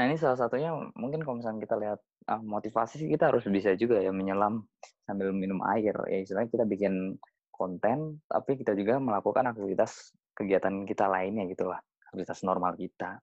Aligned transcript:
Nah, 0.00 0.08
ini 0.08 0.16
salah 0.16 0.40
satunya 0.40 0.72
mungkin 0.96 1.20
kalau 1.20 1.44
misalnya 1.44 1.60
kita 1.60 1.76
lihat 1.76 2.00
uh, 2.32 2.40
motivasi 2.40 3.04
sih 3.04 3.08
kita 3.12 3.28
harus 3.28 3.44
bisa 3.44 3.76
juga 3.76 4.00
ya 4.00 4.08
menyelam 4.08 4.64
sambil 5.04 5.28
minum 5.36 5.60
air. 5.68 5.92
Ya 6.08 6.24
istilahnya 6.24 6.48
kita 6.48 6.64
bikin 6.64 7.20
konten, 7.52 8.16
tapi 8.24 8.56
kita 8.56 8.72
juga 8.72 8.96
melakukan 8.96 9.52
aktivitas 9.52 10.16
kegiatan 10.32 10.88
kita 10.88 11.04
lainnya 11.04 11.44
gitu 11.52 11.68
lah. 11.68 11.84
Aktivitas 12.08 12.40
normal 12.48 12.80
kita. 12.80 13.20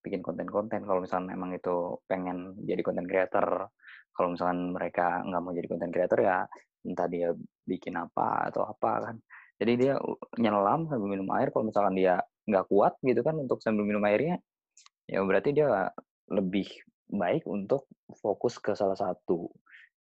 Bikin 0.00 0.24
konten-konten 0.24 0.88
kalau 0.88 1.04
misalnya 1.04 1.36
memang 1.36 1.60
itu 1.60 2.00
pengen 2.08 2.56
jadi 2.64 2.80
konten 2.80 3.04
creator. 3.04 3.68
Kalau 4.16 4.32
misalnya 4.32 4.80
mereka 4.80 5.20
nggak 5.28 5.40
mau 5.44 5.52
jadi 5.52 5.68
konten 5.68 5.92
creator 5.92 6.18
ya 6.24 6.48
entah 6.88 7.04
dia 7.04 7.36
bikin 7.68 8.00
apa 8.00 8.48
atau 8.48 8.64
apa 8.64 9.12
kan. 9.12 9.16
Jadi 9.60 9.72
dia 9.76 10.00
nyelam 10.40 10.88
sambil 10.88 11.20
minum 11.20 11.28
air. 11.36 11.52
Kalau 11.52 11.68
misalkan 11.68 11.92
dia 12.00 12.16
nggak 12.48 12.64
kuat 12.72 12.96
gitu 13.04 13.20
kan 13.20 13.36
untuk 13.36 13.60
sambil 13.60 13.84
minum 13.84 14.00
airnya, 14.08 14.40
ya 15.04 15.20
berarti 15.20 15.52
dia 15.52 15.92
lebih 16.32 16.68
baik 17.10 17.44
untuk 17.44 17.88
fokus 18.16 18.56
ke 18.60 18.72
salah 18.72 18.96
satu. 18.96 19.48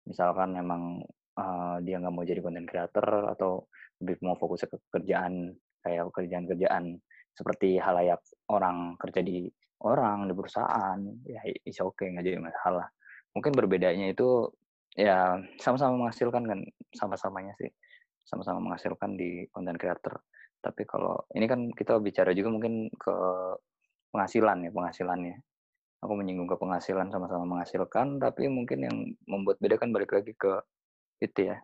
Misalkan 0.07 0.55
memang 0.55 1.03
uh, 1.39 1.77
dia 1.83 1.99
nggak 1.99 2.15
mau 2.15 2.27
jadi 2.27 2.43
content 2.43 2.69
creator 2.69 3.33
atau 3.33 3.67
lebih 4.03 4.19
mau 4.23 4.35
fokus 4.39 4.67
ke 4.67 4.77
kerjaan 4.91 5.55
kayak 5.83 6.11
kerjaan-kerjaan 6.15 6.99
seperti 7.33 7.79
halayak 7.79 8.23
orang 8.51 8.95
kerja 8.99 9.23
di 9.25 9.47
orang 9.83 10.31
di 10.31 10.35
perusahaan 10.35 10.99
ya 11.27 11.43
is 11.67 11.79
oke 11.83 11.99
okay, 11.99 12.15
nggak 12.15 12.27
jadi 12.27 12.39
masalah. 12.39 12.87
Mungkin 13.35 13.53
berbedanya 13.57 14.13
itu 14.13 14.51
ya 14.93 15.41
sama-sama 15.59 16.07
menghasilkan 16.07 16.45
kan 16.45 16.61
sama-samanya 16.95 17.55
sih. 17.59 17.71
Sama-sama 18.23 18.63
menghasilkan 18.63 19.19
di 19.19 19.47
content 19.51 19.79
creator. 19.79 20.23
Tapi 20.63 20.87
kalau 20.87 21.27
ini 21.35 21.51
kan 21.51 21.75
kita 21.75 21.99
bicara 21.99 22.31
juga 22.31 22.55
mungkin 22.55 22.87
ke 22.95 23.15
penghasilan 24.15 24.69
ya 24.69 24.71
penghasilannya 24.71 25.37
aku 26.03 26.13
menyinggung 26.19 26.51
ke 26.51 26.59
penghasilan 26.59 27.09
sama-sama 27.15 27.47
menghasilkan 27.47 28.19
tapi 28.19 28.51
mungkin 28.51 28.79
yang 28.83 28.97
membuat 29.31 29.63
beda 29.63 29.79
kan 29.79 29.95
balik 29.95 30.11
lagi 30.13 30.35
ke 30.35 30.61
itu 31.23 31.55
ya 31.55 31.57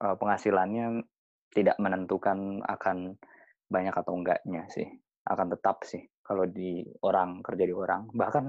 penghasilannya 0.00 1.04
tidak 1.52 1.76
menentukan 1.76 2.64
akan 2.64 3.20
banyak 3.68 3.92
atau 3.92 4.16
enggaknya 4.16 4.64
sih 4.72 4.88
akan 5.28 5.52
tetap 5.52 5.84
sih 5.84 6.02
kalau 6.22 6.48
di 6.48 6.82
orang 7.04 7.42
kerja 7.42 7.64
di 7.66 7.74
orang. 7.74 8.08
Bahkan 8.10 8.44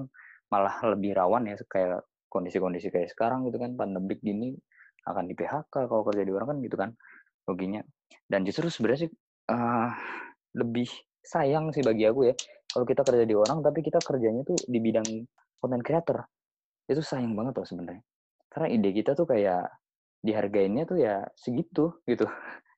malah 0.54 0.76
lebih 0.86 1.18
rawan 1.18 1.50
ya 1.50 1.58
kayak 1.66 2.06
kondisi-kondisi 2.30 2.94
kayak 2.94 3.10
sekarang 3.10 3.46
gitu 3.50 3.58
kan 3.58 3.74
pandemik 3.74 4.22
gini 4.22 4.54
akan 5.10 5.26
di 5.26 5.34
PHK 5.34 5.90
kalau 5.90 6.06
kerja 6.06 6.24
di 6.24 6.32
orang 6.34 6.48
kan 6.54 6.58
gitu 6.62 6.76
kan 6.78 6.90
loginya 7.50 7.82
dan 8.30 8.46
justru 8.46 8.70
sebenarnya 8.70 9.10
sih 9.10 9.12
uh, 9.50 9.90
lebih 10.58 10.88
sayang 11.26 11.74
sih 11.74 11.82
bagi 11.82 12.06
aku 12.06 12.30
ya 12.30 12.34
kalau 12.74 12.86
kita 12.90 13.06
kerja 13.06 13.24
di 13.30 13.36
orang 13.38 13.62
tapi 13.62 13.86
kita 13.86 14.02
kerjanya 14.02 14.42
tuh 14.42 14.58
di 14.66 14.80
bidang 14.82 15.06
content 15.62 15.84
creator. 15.86 16.26
Itu 16.90 17.06
sayang 17.06 17.38
banget 17.38 17.62
loh 17.62 17.68
sebenarnya. 17.70 18.04
Karena 18.50 18.68
ide 18.74 18.90
kita 18.90 19.14
tuh 19.14 19.30
kayak 19.30 19.70
dihargainnya 20.26 20.84
tuh 20.90 20.98
ya 20.98 21.22
segitu 21.38 22.02
gitu. 22.10 22.26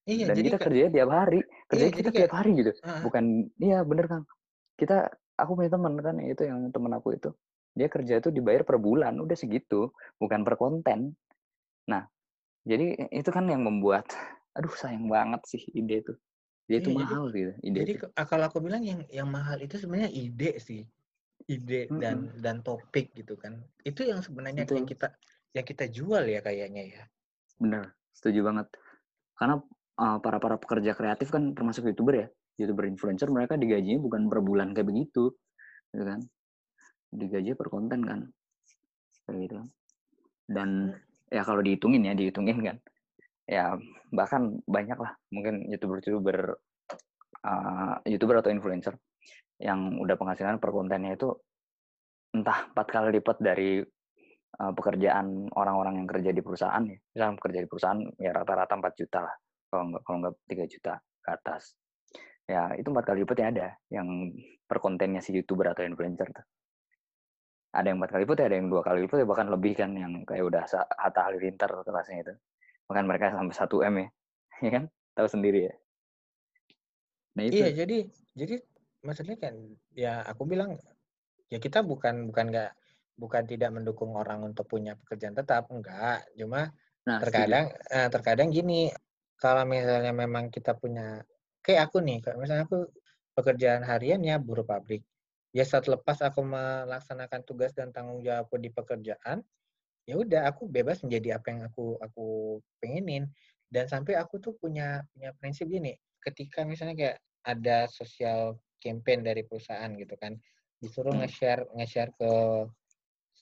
Iya, 0.05 0.29
dan 0.29 0.37
kita 0.37 0.57
kerjanya 0.61 0.91
tiap 0.93 1.09
hari 1.09 1.41
kerja 1.65 1.85
iya, 1.89 1.93
kita 1.97 2.09
kayak, 2.13 2.29
tiap 2.29 2.33
hari 2.37 2.51
gitu. 2.61 2.71
Uh, 2.85 3.01
bukan 3.01 3.23
iya 3.57 3.81
bener 3.81 4.05
kang. 4.05 4.23
Kita 4.77 5.09
aku 5.39 5.51
punya 5.57 5.71
teman 5.73 5.97
kan 5.97 6.15
itu 6.21 6.43
yang 6.45 6.69
teman 6.69 6.93
aku 6.93 7.17
itu. 7.17 7.33
Dia 7.73 7.87
kerja 7.89 8.21
itu 8.21 8.29
dibayar 8.29 8.61
per 8.61 8.77
bulan 8.77 9.17
udah 9.17 9.33
segitu 9.33 9.89
bukan 10.21 10.45
per 10.45 10.61
konten. 10.61 11.17
Nah 11.89 12.05
jadi 12.67 13.09
itu 13.09 13.29
kan 13.33 13.49
yang 13.49 13.65
membuat 13.65 14.13
aduh 14.53 14.71
sayang 14.77 15.09
banget 15.09 15.41
sih 15.49 15.61
ide 15.73 16.05
itu 16.05 16.13
dia 16.65 16.77
itu 16.81 16.89
iya, 16.91 16.97
mahal 16.97 17.23
jadi, 17.29 17.37
gitu 17.37 17.51
ide 17.61 17.77
jadi 17.77 17.93
itu. 17.93 18.07
kalau 18.25 18.45
aku 18.49 18.57
bilang 18.57 18.81
yang 18.81 19.01
yang 19.13 19.29
mahal 19.29 19.57
itu 19.61 19.77
sebenarnya 19.77 20.09
ide 20.09 20.57
sih 20.57 20.81
ide 21.45 21.85
mm-hmm. 21.85 22.01
dan 22.01 22.15
dan 22.41 22.55
topik 22.65 23.13
gitu 23.13 23.37
kan. 23.37 23.59
Itu 23.83 24.07
yang 24.07 24.23
sebenarnya 24.23 24.65
itu. 24.65 24.73
yang 24.79 24.87
kita 24.87 25.13
yang 25.53 25.65
kita 25.67 25.85
jual 25.91 26.23
ya 26.25 26.41
kayaknya 26.41 26.83
ya. 26.89 27.03
Bener 27.59 27.93
setuju 28.15 28.41
banget. 28.47 28.67
Karena 29.35 29.61
uh, 29.99 30.17
para 30.23 30.37
para 30.41 30.57
pekerja 30.57 30.95
kreatif 30.97 31.29
kan 31.29 31.53
termasuk 31.53 31.85
youtuber 31.85 32.25
ya 32.25 32.27
youtuber 32.55 32.87
influencer 32.87 33.27
mereka 33.29 33.59
digajinya 33.59 33.99
bukan 33.99 34.31
per 34.31 34.39
bulan 34.41 34.71
kayak 34.73 34.89
begitu 34.89 35.35
gitu 35.93 36.03
kan. 36.07 36.19
Digaji 37.13 37.53
per 37.53 37.67
konten 37.69 38.01
kan 38.01 38.19
kayak 39.25 39.39
gitu 39.49 39.57
dan 40.45 40.93
ya 41.33 41.41
kalau 41.41 41.61
dihitungin 41.65 42.05
ya 42.05 42.13
dihitungin 42.13 42.61
kan 42.61 42.77
ya 43.45 43.77
bahkan 44.09 44.57
banyak 44.65 44.97
lah 44.97 45.13
mungkin 45.29 45.69
youtuber-youtuber 45.69 46.57
uh, 47.45 47.95
youtuber 48.09 48.41
atau 48.41 48.49
influencer 48.49 48.97
yang 49.61 50.01
udah 50.01 50.17
penghasilan 50.19 50.59
per 50.59 50.73
kontennya 50.73 51.15
itu 51.15 51.31
entah 52.35 52.67
empat 52.73 52.87
kali 52.91 53.09
lipat 53.21 53.37
dari 53.39 53.79
uh, 54.59 54.73
pekerjaan 54.75 55.47
orang-orang 55.55 56.03
yang 56.03 56.07
kerja 56.09 56.35
di 56.35 56.41
perusahaan 56.43 56.83
ya. 56.83 56.97
Misalnya 57.15 57.39
kerja 57.39 57.59
di 57.63 57.67
perusahaan 57.71 57.99
ya 58.19 58.31
rata-rata 58.35 58.73
4 58.75 58.99
juta 58.99 59.19
lah 59.23 59.35
kalau 59.71 59.83
nggak 59.93 60.01
kalau 60.03 60.17
nggak 60.25 60.33
tiga 60.51 60.65
juta 60.67 60.93
ke 61.23 61.29
atas. 61.31 61.63
Ya 62.45 62.75
itu 62.75 62.91
empat 62.91 63.05
kali 63.07 63.23
lipat 63.23 63.37
ya 63.39 63.47
ada 63.49 63.67
yang 63.89 64.07
per 64.67 64.77
kontennya 64.83 65.23
si 65.23 65.31
youtuber 65.31 65.71
atau 65.71 65.87
influencer 65.87 66.27
tuh. 66.35 66.45
Ada 67.71 67.91
yang 67.91 67.97
empat 68.03 68.11
kali 68.11 68.21
lipat 68.27 68.37
ya 68.43 68.45
ada 68.51 68.57
yang 68.59 68.67
dua 68.67 68.81
kali 68.83 68.99
lipat 69.07 69.17
ya 69.23 69.27
bahkan 69.27 69.47
lebih 69.47 69.73
kan 69.79 69.91
yang 69.95 70.11
kayak 70.27 70.43
udah 70.43 70.63
Hatta 70.99 71.21
Halilintar 71.31 71.71
kelasnya 71.87 72.19
itu 72.27 72.33
bahkan 72.85 73.05
mereka 73.09 73.33
sampai 73.33 73.55
satu 73.55 73.81
m 73.81 73.95
ya 74.01 74.07
ya 74.65 74.69
kan? 74.81 74.83
Tahu 75.15 75.27
sendiri 75.31 75.71
ya. 75.71 75.73
Nah 77.35 77.43
itu. 77.47 77.55
Iya 77.59 77.69
jadi 77.85 77.97
jadi 78.35 78.55
maksudnya 79.05 79.37
kan 79.37 79.55
ya 79.93 80.25
aku 80.25 80.43
bilang 80.49 80.75
ya 81.47 81.61
kita 81.61 81.85
bukan 81.85 82.27
bukan 82.29 82.51
nggak 82.51 82.71
bukan 83.15 83.43
tidak 83.47 83.71
mendukung 83.71 84.11
orang 84.17 84.43
untuk 84.43 84.67
punya 84.67 84.97
pekerjaan 84.99 85.37
tetap 85.37 85.71
enggak 85.71 86.25
cuma 86.35 86.67
nah, 87.07 87.21
terkadang 87.23 87.71
eh, 87.71 88.09
terkadang 88.11 88.49
gini 88.51 88.91
kalau 89.39 89.63
misalnya 89.63 90.11
memang 90.11 90.51
kita 90.51 90.75
punya 90.75 91.23
kayak 91.63 91.91
aku 91.91 92.03
nih 92.03 92.19
kayak 92.19 92.37
misalnya 92.39 92.65
aku 92.67 92.87
pekerjaan 93.35 93.83
harian 93.83 94.23
ya 94.23 94.39
buruh 94.39 94.63
pabrik. 94.63 95.03
Ya 95.55 95.63
saat 95.63 95.87
lepas 95.87 96.19
aku 96.23 96.43
melaksanakan 96.43 97.43
tugas 97.47 97.71
dan 97.75 97.91
tanggung 97.91 98.23
jawabku 98.23 98.59
di 98.59 98.71
pekerjaan 98.71 99.43
ya 100.05 100.15
udah 100.21 100.49
aku 100.49 100.69
bebas 100.69 101.01
menjadi 101.01 101.41
apa 101.41 101.47
yang 101.49 101.61
aku 101.65 101.97
aku 102.01 102.27
pengenin 102.77 103.25
dan 103.73 103.89
sampai 103.89 104.15
aku 104.15 104.37
tuh 104.37 104.53
punya 104.61 105.01
punya 105.13 105.33
prinsip 105.41 105.65
gini 105.65 105.97
ketika 106.21 106.61
misalnya 106.61 106.95
kayak 106.95 107.17
ada 107.45 107.89
sosial 107.89 108.57
campaign 108.81 109.25
dari 109.25 109.41
perusahaan 109.41 109.89
gitu 109.97 110.13
kan 110.21 110.37
disuruh 110.77 111.13
hmm. 111.13 111.25
nge-share 111.25 111.65
nge-share 111.73 112.11
ke 112.13 112.31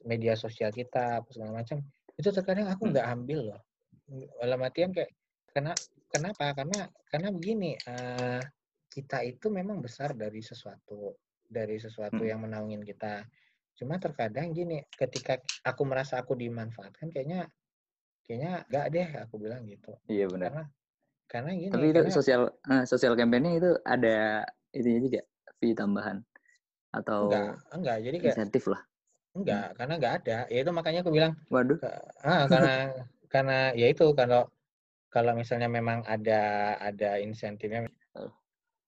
media 0.08 0.36
sosial 0.40 0.72
kita 0.72 1.24
apa 1.24 1.30
segala 1.32 1.64
macam 1.64 1.84
itu 2.16 2.30
terkadang 2.32 2.72
aku 2.72 2.88
hmm. 2.88 2.92
nggak 2.96 3.08
ambil 3.12 3.40
loh 3.54 3.62
dalam 4.40 4.60
artian 4.64 4.92
kayak 4.96 5.12
kena 5.52 5.76
kenapa 6.12 6.56
karena 6.56 6.80
karena 7.12 7.30
begini 7.32 7.72
uh, 7.88 8.42
kita 8.88 9.26
itu 9.26 9.50
memang 9.50 9.82
besar 9.82 10.14
dari 10.14 10.40
sesuatu 10.40 11.18
dari 11.44 11.78
sesuatu 11.78 12.22
hmm. 12.24 12.30
yang 12.30 12.40
menaungin 12.42 12.82
kita 12.82 13.26
Cuma 13.74 13.98
terkadang 13.98 14.54
gini, 14.54 14.86
ketika 14.94 15.42
aku 15.66 15.82
merasa 15.84 16.22
aku 16.22 16.38
dimanfaatkan, 16.38 17.10
kayaknya 17.10 17.50
kayaknya 18.24 18.64
enggak 18.70 18.86
deh 18.94 19.08
aku 19.20 19.36
bilang 19.42 19.62
gitu. 19.66 19.92
Iya 20.08 20.26
benar. 20.30 20.50
Karena 20.50 20.64
karena 21.28 21.52
gini. 21.58 21.72
Tapi 21.74 21.86
itu 21.90 22.02
karena, 22.06 22.14
sosial 22.14 22.42
uh, 22.70 22.84
sosial 22.86 23.14
campaign 23.18 23.58
itu 23.58 23.72
ada 23.84 24.46
itunya 24.74 25.00
juga 25.02 25.22
fee 25.58 25.74
tambahan 25.74 26.22
atau 26.94 27.30
enggak 27.30 27.54
enggak 27.74 27.98
jadi 28.06 28.18
kayak 28.22 28.36
insentif 28.38 28.64
lah. 28.70 28.82
Enggak, 29.34 29.66
hmm. 29.74 29.76
karena 29.82 29.94
enggak 29.98 30.16
ada. 30.24 30.38
Ya 30.54 30.60
itu 30.62 30.72
makanya 30.72 31.00
aku 31.02 31.12
bilang. 31.12 31.34
Waduh. 31.50 31.80
Ah, 32.22 32.46
karena 32.46 32.76
karena 33.34 33.58
ya 33.74 33.88
itu 33.90 34.06
kalau 34.14 34.46
kalau 35.10 35.34
misalnya 35.34 35.70
memang 35.70 36.06
ada 36.06 36.74
ada 36.78 37.18
insentifnya. 37.18 37.90
Oh, 38.14 38.30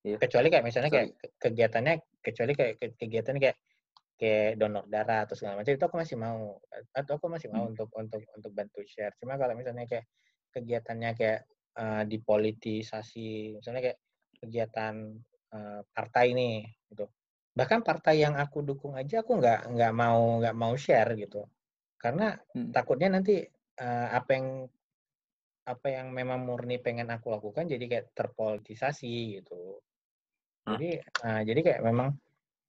iya. 0.05 0.21
Kecuali 0.21 0.53
kayak 0.53 0.65
misalnya 0.65 0.89
Sorry. 0.93 1.09
kayak 1.09 1.33
kegiatannya 1.41 1.93
kecuali 2.21 2.51
kayak 2.53 2.73
kegiatan 3.01 3.35
kayak 3.41 3.57
kayak 4.15 4.55
donor 4.55 4.87
darah 4.87 5.27
atau 5.27 5.35
segala 5.35 5.59
macam 5.59 5.75
itu 5.75 5.85
aku 5.85 5.97
masih 5.99 6.15
mau 6.15 6.55
atau 6.95 7.13
aku 7.19 7.27
masih 7.27 7.51
mau 7.51 7.67
hmm. 7.67 7.71
untuk 7.75 7.89
untuk 7.99 8.21
untuk 8.31 8.51
bantu 8.55 8.79
share. 8.87 9.15
Cuma 9.19 9.35
kalau 9.35 9.53
misalnya 9.59 9.83
kayak 9.83 10.07
kegiatannya 10.55 11.11
kayak 11.19 11.41
uh, 11.75 12.03
dipolitisasi 12.07 13.59
misalnya 13.59 13.91
kayak 13.91 13.99
kegiatan 14.39 14.95
uh, 15.51 15.81
partai 15.91 16.31
nih 16.31 16.63
gitu. 16.95 17.11
Bahkan 17.55 17.83
partai 17.83 18.23
yang 18.23 18.39
aku 18.39 18.63
dukung 18.63 18.95
aja 18.95 19.19
aku 19.19 19.39
nggak 19.39 19.75
nggak 19.75 19.93
mau 19.95 20.39
nggak 20.39 20.55
mau 20.55 20.73
share 20.79 21.11
gitu. 21.19 21.43
Karena 21.99 22.31
hmm. 22.31 22.71
takutnya 22.71 23.19
nanti 23.19 23.43
uh, 23.79 24.07
apa 24.15 24.29
yang 24.31 24.47
apa 25.65 25.87
yang 25.89 26.13
memang 26.13 26.45
murni 26.45 26.77
pengen 26.77 27.09
aku 27.09 27.33
lakukan 27.33 27.67
jadi 27.67 27.83
kayak 27.83 28.07
terpolitisasi 28.15 29.43
gitu. 29.43 29.81
Jadi 30.65 30.97
uh, 31.03 31.41
jadi 31.43 31.59
kayak 31.61 31.81
memang 31.83 32.15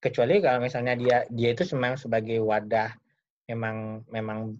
kecuali 0.00 0.38
kalau 0.44 0.60
misalnya 0.60 0.94
dia 0.94 1.24
dia 1.32 1.50
itu 1.56 1.64
memang 1.74 1.96
sebagai 1.96 2.38
wadah 2.44 2.92
memang 3.48 4.04
memang 4.12 4.54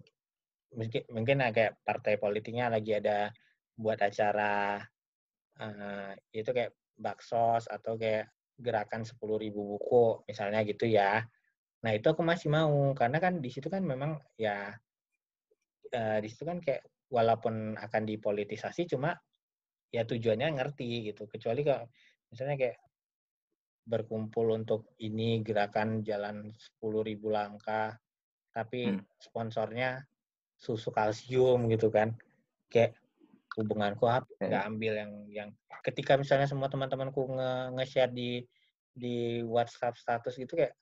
mungkin 0.73 1.03
mungkin 1.11 1.37
kayak 1.53 1.79
partai 1.83 2.19
politiknya 2.19 2.71
lagi 2.71 2.97
ada 2.97 3.31
buat 3.77 4.01
acara 4.01 4.81
uh, 5.61 6.11
itu 6.33 6.49
kayak 6.49 6.73
baksos 6.97 7.69
atau 7.69 7.95
kayak 7.95 8.29
gerakan 8.57 9.05
sepuluh 9.05 9.37
ribu 9.37 9.77
buku 9.77 10.25
misalnya 10.25 10.65
gitu 10.65 10.89
ya. 10.89 11.21
Nah 11.85 11.91
itu 11.93 12.09
aku 12.09 12.25
masih 12.25 12.49
mau 12.49 12.91
karena 12.97 13.21
kan 13.21 13.37
di 13.37 13.53
situ 13.53 13.69
kan 13.69 13.85
memang 13.85 14.17
ya 14.33 14.73
uh, 15.93 16.17
di 16.17 16.27
situ 16.27 16.43
kan 16.43 16.57
kayak 16.57 16.81
walaupun 17.13 17.77
akan 17.77 18.03
dipolitisasi 18.03 18.89
cuma 18.89 19.13
ya 19.93 20.03
tujuannya 20.03 20.57
ngerti 20.57 21.13
gitu. 21.13 21.29
Kecuali 21.29 21.61
kalau 21.61 21.85
misalnya 22.33 22.57
kayak 22.57 22.77
berkumpul 23.87 24.51
untuk 24.51 24.91
ini 24.99 25.39
gerakan 25.41 26.03
jalan 26.03 26.51
10.000 26.83 27.17
langkah. 27.31 27.95
Tapi 28.51 28.91
hmm. 28.91 29.01
sponsornya 29.15 30.03
susu 30.59 30.91
kalsium 30.91 31.71
gitu 31.71 31.87
kan. 31.87 32.11
Kayak 32.67 32.99
hubunganku 33.57 34.05
apa 34.05 34.29
nggak 34.37 34.63
ambil 34.69 34.93
yang 34.93 35.11
yang 35.33 35.49
ketika 35.81 36.13
misalnya 36.13 36.45
semua 36.45 36.69
teman-temanku 36.69 37.25
nge-share 37.73 38.13
di 38.13 38.45
di 38.93 39.41
WhatsApp 39.41 39.97
status 39.97 40.37
gitu 40.37 40.53
kayak 40.53 40.77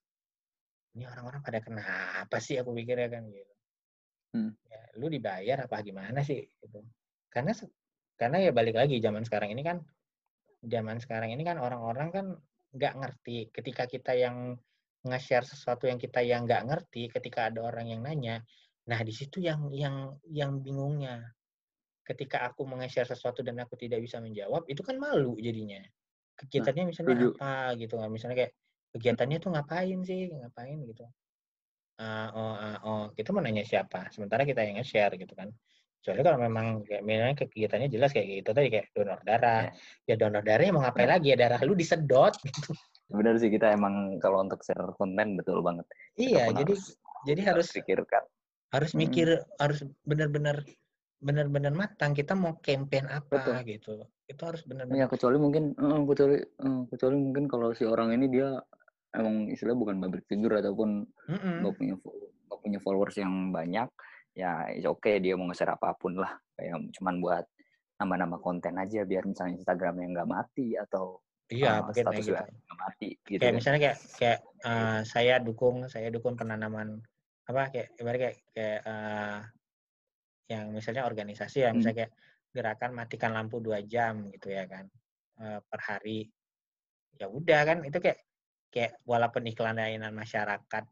ini 0.96 1.04
orang-orang 1.08 1.44
pada 1.44 1.60
kenapa 1.60 2.40
sih? 2.40 2.56
Aku 2.60 2.72
pikirnya 2.72 3.12
kan 3.12 3.24
gitu. 3.28 3.54
Hmm. 4.36 4.52
ya, 4.68 4.82
lu 5.00 5.08
dibayar 5.08 5.64
apa 5.64 5.80
gimana 5.84 6.20
sih 6.24 6.44
gitu. 6.44 6.80
Karena 7.32 7.52
karena 8.16 8.38
ya 8.44 8.52
balik 8.56 8.76
lagi 8.80 9.00
zaman 9.04 9.24
sekarang 9.28 9.52
ini 9.52 9.64
kan 9.64 9.84
zaman 10.64 10.98
sekarang 11.00 11.32
ini 11.36 11.44
kan 11.44 11.60
orang-orang 11.60 12.10
kan 12.12 12.26
nggak 12.76 12.94
ngerti. 13.00 13.38
Ketika 13.50 13.88
kita 13.88 14.14
yang 14.14 14.60
nge-share 15.06 15.48
sesuatu 15.48 15.88
yang 15.88 16.02
kita 16.02 16.20
yang 16.26 16.44
nggak 16.44 16.66
ngerti 16.66 17.14
ketika 17.14 17.54
ada 17.54 17.62
orang 17.62 17.94
yang 17.94 18.02
nanya 18.02 18.42
nah 18.86 18.98
di 19.02 19.14
situ 19.14 19.42
yang 19.42 19.72
yang 19.74 20.14
yang 20.30 20.62
bingungnya? 20.62 21.24
Ketika 22.06 22.46
aku 22.46 22.70
nge-share 22.70 23.10
sesuatu 23.10 23.42
dan 23.42 23.58
aku 23.64 23.74
tidak 23.80 24.04
bisa 24.04 24.22
menjawab 24.22 24.68
itu 24.70 24.86
kan 24.86 25.02
malu 25.02 25.40
jadinya. 25.42 25.82
Kegiatannya 26.36 26.84
nah, 26.84 26.90
misalnya 26.92 27.10
tujuh. 27.16 27.32
apa 27.40 27.54
gitu 27.80 27.96
kan? 27.98 28.10
Misalnya 28.12 28.36
kayak 28.46 28.54
kegiatannya 28.94 29.38
tuh 29.42 29.50
ngapain 29.56 30.00
sih? 30.06 30.30
Ngapain? 30.30 30.78
gitu. 30.86 31.08
Uh, 31.96 32.30
oh 32.36 32.54
uh, 32.60 32.78
oh. 32.84 33.04
Kita 33.16 33.32
mau 33.32 33.42
nanya 33.42 33.64
siapa? 33.64 34.12
Sementara 34.12 34.44
kita 34.46 34.62
yang 34.62 34.78
nge-share 34.78 35.16
gitu 35.18 35.34
kan 35.34 35.50
soalnya 36.06 36.22
kalau 36.30 36.38
memang 36.38 36.86
kayak 36.86 37.02
misalnya 37.02 37.34
kegiatannya 37.34 37.90
jelas 37.90 38.14
kayak 38.14 38.28
gitu 38.30 38.50
tadi 38.54 38.70
kayak 38.70 38.94
donor 38.94 39.18
darah 39.26 39.74
ya, 40.06 40.14
ya 40.14 40.16
donor 40.22 40.44
darahnya 40.46 40.72
mau 40.78 40.86
ngapain 40.86 41.10
ya. 41.10 41.14
lagi 41.18 41.28
ya 41.34 41.38
darah 41.42 41.60
lu 41.66 41.74
disedot 41.74 42.34
gitu 42.46 42.78
benar 43.10 43.34
sih 43.42 43.50
kita 43.50 43.74
emang 43.74 44.22
kalau 44.22 44.46
untuk 44.46 44.62
share 44.62 44.94
konten 45.02 45.34
betul 45.34 45.66
banget 45.66 45.90
iya 46.14 46.54
jadi 46.54 46.78
harus, 46.78 46.94
jadi 47.26 47.42
harus 47.42 47.68
pikirkan 47.74 48.22
harus 48.70 48.92
mikir 48.94 49.42
hmm. 49.42 49.58
harus 49.58 49.82
benar-benar 50.06 50.62
benar-benar 51.26 51.74
matang 51.74 52.14
kita 52.14 52.38
mau 52.38 52.62
campaign 52.62 53.10
apa 53.10 53.42
Betul. 53.42 53.66
gitu 53.66 53.94
itu 54.30 54.42
harus 54.46 54.62
benar-benar 54.70 55.00
ya 55.02 55.08
kecuali 55.10 55.42
mungkin 55.42 55.74
uh, 55.74 56.06
kecuali 56.06 56.38
uh, 56.38 56.86
kecuali 56.94 57.16
mungkin 57.18 57.50
kalau 57.50 57.74
si 57.74 57.82
orang 57.82 58.14
ini 58.14 58.30
dia 58.30 58.62
emang 59.18 59.50
istilah 59.50 59.74
bukan 59.74 59.98
public 59.98 60.30
figure 60.30 60.54
ataupun 60.62 61.02
nggak 61.26 61.42
mm 61.42 61.66
-mm. 61.66 61.74
punya 61.74 61.96
gak 62.46 62.60
punya 62.62 62.80
followers 62.84 63.18
yang 63.18 63.50
banyak 63.50 63.90
ya 64.36 64.68
oke 64.92 65.00
okay 65.00 65.24
dia 65.24 65.40
mau 65.40 65.48
nge-share 65.48 65.80
apa 65.80 65.96
pun 65.96 66.20
lah 66.20 66.36
kayak 66.60 66.92
cuman 67.00 67.24
buat 67.24 67.46
nama-nama 67.96 68.36
konten 68.44 68.76
aja 68.76 69.08
biar 69.08 69.24
misalnya 69.24 69.56
Instagram 69.56 69.96
yang 70.04 70.12
nggak 70.12 70.30
mati 70.30 70.76
atau 70.76 71.24
iya 71.48 71.80
uh, 71.80 71.88
mungkin 71.88 72.04
status 72.04 72.26
gitu. 72.28 72.36
nggak 72.36 72.80
mati 72.80 73.10
gitu 73.24 73.40
kayak 73.40 73.48
kan. 73.48 73.58
misalnya 73.58 73.80
kayak 73.80 73.98
kayak 74.20 74.40
uh, 74.68 75.00
saya 75.08 75.36
dukung 75.40 75.88
saya 75.88 76.12
dukung 76.12 76.36
penanaman 76.36 77.00
apa 77.48 77.72
kayak 77.72 77.88
ibarat 77.96 78.20
kayak 78.20 78.38
kayak 78.52 78.80
uh, 78.84 79.40
yang 80.52 80.76
misalnya 80.76 81.08
organisasi 81.08 81.64
ya 81.64 81.72
misalnya 81.72 81.96
hmm. 81.96 82.02
kayak 82.04 82.12
gerakan 82.52 82.92
matikan 82.92 83.32
lampu 83.32 83.64
dua 83.64 83.80
jam 83.88 84.28
gitu 84.36 84.52
ya 84.52 84.68
kan 84.68 84.92
uh, 85.40 85.64
per 85.64 85.80
hari 85.80 86.28
ya 87.16 87.32
udah 87.32 87.62
kan 87.64 87.78
itu 87.88 87.98
kayak 88.04 88.20
kayak 88.68 89.00
walaupun 89.08 89.48
iklan 89.48 89.80
layanan 89.80 90.12
masyarakat 90.12 90.84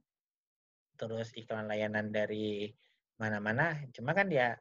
terus 0.95 1.35
iklan 1.35 1.67
layanan 1.67 2.15
dari 2.15 2.71
mana-mana 3.21 3.79
cuma 3.93 4.11
kan 4.17 4.27
ya 4.29 4.57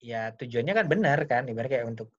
ya 0.00 0.32
tujuannya 0.36 0.74
kan 0.76 0.86
benar 0.86 1.18
kan 1.24 1.48
ibarat 1.48 1.70
kayak 1.72 1.86
untuk 1.88 2.12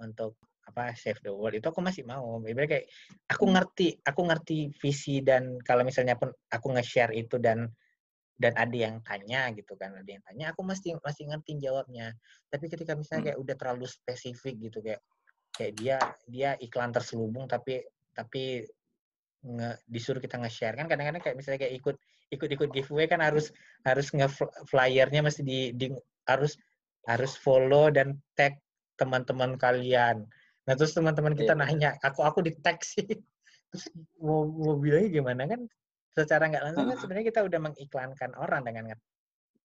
untuk 0.00 0.38
apa 0.68 0.92
save 0.92 1.20
the 1.24 1.32
world 1.32 1.56
itu 1.56 1.64
aku 1.64 1.80
masih 1.80 2.04
mau 2.04 2.40
ibarat 2.44 2.68
kayak 2.68 2.86
aku 3.28 3.44
hmm. 3.48 3.52
ngerti 3.56 3.88
aku 4.04 4.20
ngerti 4.28 4.58
visi 4.76 5.24
dan 5.24 5.56
kalau 5.64 5.84
misalnya 5.84 6.16
pun 6.20 6.28
aku 6.52 6.66
nge-share 6.76 7.12
itu 7.16 7.40
dan 7.40 7.68
dan 8.38 8.54
ada 8.54 8.76
yang 8.76 9.02
tanya 9.02 9.50
gitu 9.56 9.74
kan 9.74 9.96
ada 9.96 10.06
yang 10.06 10.22
tanya 10.22 10.52
aku 10.52 10.62
masih 10.62 10.94
masih 11.02 11.26
ngerti 11.26 11.58
jawabnya 11.58 12.14
tapi 12.52 12.68
ketika 12.68 12.94
misalnya 12.94 13.20
hmm. 13.20 13.28
kayak 13.32 13.38
udah 13.40 13.54
terlalu 13.56 13.86
spesifik 13.88 14.54
gitu 14.60 14.78
kayak 14.84 15.00
kayak 15.56 15.72
dia 15.74 15.96
dia 16.28 16.50
iklan 16.60 16.92
terselubung 16.92 17.48
tapi 17.48 17.82
tapi 18.12 18.62
nge, 19.42 19.70
disuruh 19.88 20.20
kita 20.20 20.36
nge-share 20.38 20.76
kan 20.76 20.86
kadang-kadang 20.86 21.22
kayak 21.24 21.36
misalnya 21.36 21.64
kayak 21.64 21.74
ikut 21.80 21.96
ikut-ikut 22.28 22.68
giveaway 22.72 23.08
kan 23.08 23.24
harus 23.24 23.50
harus 23.88 24.12
nge 24.12 24.28
flyernya 24.68 25.24
masih 25.24 25.42
di, 25.44 25.58
di 25.72 25.86
harus 26.28 26.60
harus 27.08 27.32
follow 27.40 27.88
dan 27.88 28.20
tag 28.36 28.60
teman-teman 29.00 29.56
kalian. 29.56 30.28
Nah 30.68 30.74
terus 30.76 30.92
teman-teman 30.92 31.32
kita 31.32 31.56
yeah. 31.56 31.62
nanya, 31.64 31.90
aku 32.04 32.20
aku 32.20 32.44
di 32.44 32.52
tag 32.60 32.82
sih. 32.84 33.06
Terus 33.68 33.84
mau 34.20 34.48
mau 34.48 34.80
bilangnya 34.80 35.12
gimana 35.12 35.42
kan? 35.44 35.60
Secara 36.12 36.48
nggak 36.48 36.64
langsung 36.64 36.88
kan 36.88 36.96
sebenarnya 37.00 37.26
kita 37.28 37.40
udah 37.44 37.60
mengiklankan 37.68 38.30
orang 38.40 38.62
dengan 38.64 38.84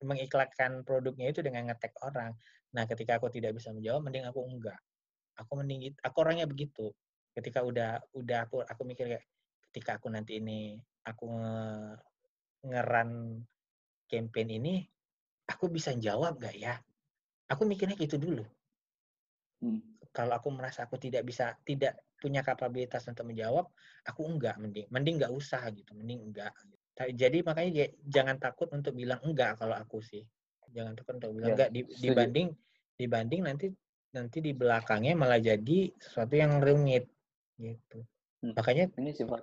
mengiklankan 0.04 0.83
produknya 0.83 1.31
itu 1.31 1.39
dengan 1.39 1.71
ngetek 1.71 1.95
orang. 2.04 2.36
Nah 2.75 2.83
ketika 2.83 3.15
aku 3.19 3.31
tidak 3.31 3.56
bisa 3.56 3.71
menjawab, 3.71 4.04
mending 4.04 4.27
aku 4.27 4.44
enggak. 4.44 4.80
Aku 5.39 5.56
mending 5.56 5.95
aku 6.04 6.18
orangnya 6.19 6.48
begitu. 6.48 6.92
Ketika 7.31 7.63
udah 7.63 8.04
udah 8.12 8.39
aku 8.44 8.60
aku 8.63 8.81
mikir 8.83 9.07
kayak 9.07 9.25
ketika 9.71 9.98
aku 9.98 10.12
nanti 10.12 10.44
ini 10.44 10.77
aku 11.07 11.31
ngeran 12.63 13.39
campaign 14.07 14.50
ini, 14.60 14.75
aku 15.48 15.68
bisa 15.68 15.92
jawab 15.95 16.39
gak 16.39 16.56
ya? 16.56 16.80
Aku 17.51 17.68
mikirnya 17.68 18.00
gitu 18.00 18.15
dulu. 18.18 18.44
Hmm. 19.63 19.80
Kalau 20.13 20.36
aku 20.38 20.50
merasa 20.54 20.86
aku 20.86 21.00
tidak 21.00 21.24
bisa, 21.25 21.56
tidak 21.63 21.98
punya 22.19 22.39
kapabilitas 22.39 23.04
untuk 23.10 23.27
menjawab, 23.27 23.68
aku 24.07 24.21
enggak 24.24 24.56
mending, 24.56 24.88
mending 24.88 25.19
nggak 25.19 25.33
usah 25.33 25.68
gitu, 25.75 25.92
mending 25.98 26.31
enggak. 26.31 26.56
Jadi 26.95 27.42
makanya 27.42 27.89
jangan 28.06 28.38
takut 28.38 28.69
untuk 28.71 28.94
bilang 28.95 29.19
enggak 29.25 29.57
kalau 29.60 29.74
aku 29.75 30.00
sih, 30.00 30.24
jangan 30.71 30.94
takut 30.95 31.19
untuk 31.19 31.36
bilang 31.36 31.51
ya, 31.51 31.56
enggak 31.57 31.69
dibanding 32.00 32.48
dibanding 32.94 33.42
nanti 33.42 33.68
nanti 34.13 34.38
di 34.45 34.54
belakangnya 34.54 35.18
malah 35.18 35.42
jadi 35.42 35.89
sesuatu 35.98 36.38
yang 36.38 36.62
rumit 36.62 37.10
gitu. 37.57 38.06
Hmm. 38.45 38.54
Makanya 38.54 38.94
ini 39.01 39.12
sifat 39.12 39.42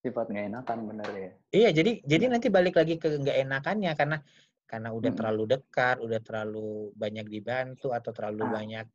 sifat 0.00 0.32
nggak 0.32 0.46
enakan 0.48 0.78
bener 0.88 1.08
ya 1.12 1.30
iya 1.52 1.68
jadi 1.76 2.00
jadi 2.04 2.24
nanti 2.32 2.48
balik 2.48 2.80
lagi 2.80 2.96
ke 2.96 3.20
nggak 3.20 3.36
enakannya 3.44 3.92
karena 3.92 4.16
karena 4.64 4.88
udah 4.94 5.10
hmm. 5.12 5.18
terlalu 5.18 5.44
dekat 5.50 5.96
udah 6.00 6.20
terlalu 6.22 6.94
banyak 6.94 7.26
dibantu 7.26 7.92
atau 7.92 8.10
terlalu 8.14 8.44
ah. 8.46 8.50
banyak 8.54 8.86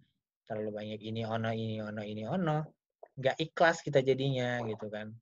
terlalu 0.45 0.69
banyak 0.71 0.99
ini 1.03 1.21
ono 1.27 1.51
ini 1.51 1.81
ono 1.81 2.01
ini 2.01 2.23
ono 2.25 2.57
nggak 3.15 3.37
ikhlas 3.39 3.85
kita 3.85 4.01
jadinya 4.01 4.59
gitu 4.65 4.87
kan 4.89 5.13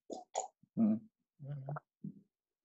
hmm. 0.79 0.97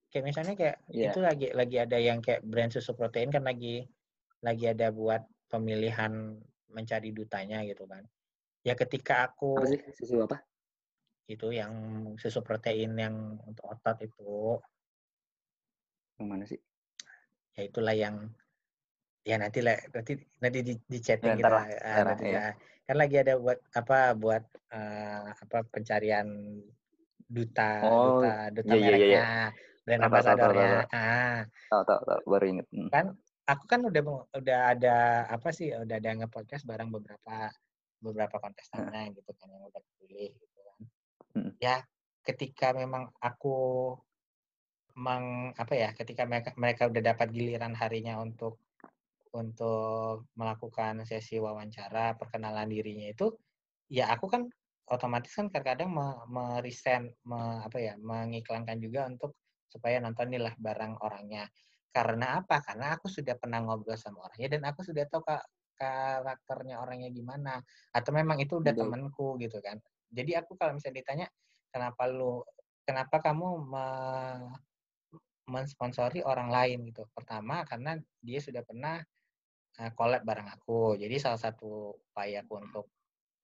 kayak 0.09 0.25
misalnya 0.25 0.55
kayak 0.57 0.77
yeah. 0.89 1.11
itu 1.11 1.21
lagi 1.21 1.47
lagi 1.53 1.77
ada 1.81 1.99
yang 1.99 2.23
kayak 2.23 2.45
brand 2.47 2.71
susu 2.71 2.95
protein 2.95 3.35
kan 3.35 3.45
lagi 3.45 3.85
lagi 4.41 4.65
ada 4.71 4.95
buat 4.95 5.27
pemilihan 5.51 6.39
mencari 6.71 7.11
dutanya 7.11 7.65
gitu 7.67 7.89
kan 7.89 8.05
ya 8.63 8.77
ketika 8.77 9.33
aku 9.33 9.59
apa 9.59 9.69
sih 9.69 9.81
susu 9.97 10.23
apa 10.23 10.48
itu 11.29 11.53
yang 11.53 11.73
susu 12.17 12.41
protein 12.41 12.97
yang 12.97 13.37
untuk 13.45 13.69
otot 13.69 14.01
itu 14.01 14.57
yang 16.17 16.27
mana 16.33 16.45
sih 16.49 16.59
ya 17.53 17.69
itulah 17.69 17.93
yang 17.93 18.33
ya 19.29 19.37
nanti 19.37 19.61
lah 19.61 19.77
nanti 19.93 20.17
nanti 20.41 20.59
di, 20.65 20.75
di 20.89 20.99
chatting 21.05 21.37
ya, 21.37 21.39
kita 21.39 21.51
lah, 21.53 21.65
ah, 21.85 22.03
nanti 22.09 22.27
ya. 22.33 22.33
ya 22.33 22.47
kan 22.89 22.97
lagi 22.97 23.17
ada 23.21 23.37
buat 23.37 23.61
apa 23.77 24.17
buat 24.17 24.45
uh, 24.73 25.29
apa 25.37 25.59
pencarian 25.69 26.29
duta 27.29 27.85
oh, 27.85 28.25
duta 28.25 28.35
duta 28.49 28.73
iya, 28.73 28.85
mereknya 28.89 29.05
iya, 29.05 29.21
iya. 29.21 29.47
brand 29.85 30.03
ambasadornya 30.09 30.71
ah 30.97 31.41
tahu 31.69 31.83
tahu 31.85 32.01
tahu 32.09 32.21
baru 32.25 32.45
inget 32.57 32.67
hmm. 32.73 32.89
kan 32.89 33.07
aku 33.45 33.65
kan 33.69 33.81
udah 33.85 34.03
udah 34.33 34.61
ada 34.73 34.97
apa 35.29 35.53
sih 35.53 35.69
udah 35.77 35.97
ada 36.01 36.11
nge-podcast 36.25 36.65
bareng 36.65 36.89
beberapa 36.89 37.53
beberapa 38.01 38.37
kontestannya 38.41 39.13
hmm. 39.13 39.15
gitu 39.21 39.31
kan 39.37 39.53
yang 39.53 39.69
udah 39.69 39.83
pilih 40.01 40.33
gitu 40.33 40.58
Hmm. 41.39 41.55
Ya, 41.63 41.87
ketika 42.27 42.75
memang 42.75 43.15
aku 43.23 43.95
meng 44.99 45.55
apa 45.55 45.75
ya, 45.79 45.95
ketika 45.95 46.27
mereka 46.27 46.51
mereka 46.59 46.91
udah 46.91 47.03
dapat 47.15 47.31
giliran 47.31 47.79
harinya 47.79 48.19
untuk 48.19 48.59
untuk 49.31 50.27
melakukan 50.35 51.07
sesi 51.07 51.39
wawancara 51.39 52.19
perkenalan 52.19 52.67
dirinya 52.67 53.07
itu, 53.07 53.31
ya 53.87 54.11
aku 54.11 54.27
kan 54.27 54.51
otomatis 54.91 55.31
kan 55.37 55.53
kadang-kadang 55.53 55.93
meresend 56.27 57.15
me, 57.23 57.63
apa 57.63 57.79
ya, 57.79 57.95
mengiklankan 58.01 58.83
juga 58.83 59.07
untuk 59.07 59.39
supaya 59.71 60.01
nonton 60.03 60.33
inilah 60.35 60.57
barang 60.59 60.99
orangnya. 61.05 61.47
Karena 61.93 62.41
apa? 62.43 62.59
Karena 62.65 62.97
aku 62.99 63.07
sudah 63.07 63.37
pernah 63.39 63.63
ngobrol 63.63 64.01
sama 64.01 64.27
orangnya 64.27 64.59
dan 64.59 64.63
aku 64.73 64.81
sudah 64.83 65.05
tahu 65.07 65.23
kak 65.23 65.45
karakternya 65.79 66.83
orangnya 66.83 67.09
gimana 67.15 67.63
atau 67.95 68.11
memang 68.11 68.43
itu 68.43 68.59
udah 68.59 68.75
temanku 68.75 69.39
gitu 69.39 69.63
kan 69.63 69.79
jadi 70.09 70.43
aku 70.45 70.57
kalau 70.57 70.77
misalnya 70.77 71.05
ditanya 71.05 71.27
kenapa 71.69 72.09
lu 72.09 72.41
kenapa 72.89 73.21
kamu 73.21 73.69
me, 73.69 73.87
mensponsori 75.49 76.21
orang 76.25 76.53
lain 76.53 76.79
gitu. 76.93 77.09
Pertama 77.13 77.65
karena 77.65 77.97
dia 78.21 78.39
sudah 78.39 78.65
pernah 78.65 79.01
uh, 79.81 79.91
collab 79.97 80.23
bareng 80.23 80.49
aku. 80.53 81.01
Jadi 81.01 81.17
salah 81.21 81.41
satu 81.41 81.97
upaya 82.13 82.45
aku 82.45 82.55
untuk 82.61 82.87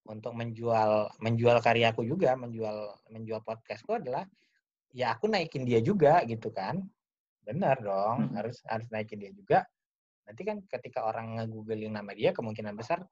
untuk 0.04 0.36
menjual 0.36 1.16
menjual 1.20 1.64
karyaku 1.64 2.04
juga, 2.04 2.36
menjual 2.36 3.08
menjual 3.08 3.40
podcastku 3.40 3.96
adalah 3.96 4.28
ya 4.92 5.16
aku 5.16 5.32
naikin 5.32 5.64
dia 5.64 5.80
juga 5.80 6.20
gitu 6.28 6.52
kan. 6.52 6.84
Benar 7.44 7.80
dong, 7.80 8.32
hmm. 8.32 8.34
harus 8.36 8.60
harus 8.68 8.88
naikin 8.92 9.20
dia 9.20 9.32
juga. 9.32 9.64
Nanti 10.24 10.40
kan 10.44 10.60
ketika 10.64 11.04
orang 11.04 11.40
nge-googling 11.40 11.92
nama 11.92 12.12
dia 12.16 12.32
kemungkinan 12.32 12.76
besar 12.76 13.04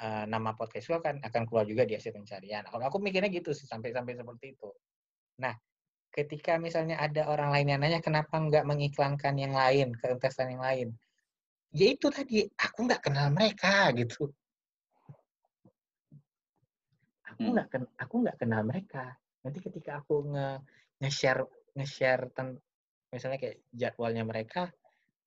uh, 0.00 0.24
nama 0.28 0.52
podcastku 0.52 1.00
akan 1.00 1.24
akan 1.24 1.42
keluar 1.48 1.64
juga 1.64 1.88
di 1.88 1.96
hasil 1.96 2.12
pencarian. 2.12 2.64
Kalau 2.68 2.84
aku 2.84 2.98
mikirnya 3.00 3.32
gitu 3.32 3.56
sih 3.56 3.64
sampai 3.64 3.92
sampai 3.92 4.16
seperti 4.16 4.56
itu. 4.56 4.68
Nah, 5.40 5.54
ketika 6.12 6.56
misalnya 6.60 7.00
ada 7.00 7.28
orang 7.28 7.52
lain 7.52 7.66
yang 7.76 7.80
nanya 7.80 8.00
kenapa 8.00 8.36
nggak 8.36 8.64
mengiklankan 8.64 9.34
yang 9.36 9.52
lain, 9.52 9.96
kontestan 9.96 10.56
yang 10.56 10.64
lain, 10.64 10.88
ya 11.72 11.86
itu 11.92 12.08
tadi 12.08 12.44
aku 12.56 12.78
nggak 12.88 13.02
kenal 13.04 13.28
mereka 13.32 13.92
gitu. 13.96 14.32
Aku 17.32 17.40
hmm. 17.44 17.52
nggak 17.52 17.66
hmm. 17.72 17.88
aku 18.00 18.14
nggak 18.24 18.36
kenal 18.40 18.62
mereka. 18.64 19.04
Nanti 19.44 19.58
ketika 19.60 20.00
aku 20.00 20.32
nge 20.32 20.48
nge-share 21.04 21.44
nge-share 21.76 22.32
ten, 22.32 22.56
misalnya 23.12 23.36
kayak 23.36 23.60
jadwalnya 23.68 24.24
mereka, 24.24 24.72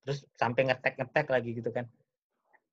terus 0.02 0.26
sampai 0.34 0.66
ngetek 0.66 0.98
ngetek 0.98 1.26
lagi 1.30 1.50
gitu 1.54 1.70
kan. 1.70 1.86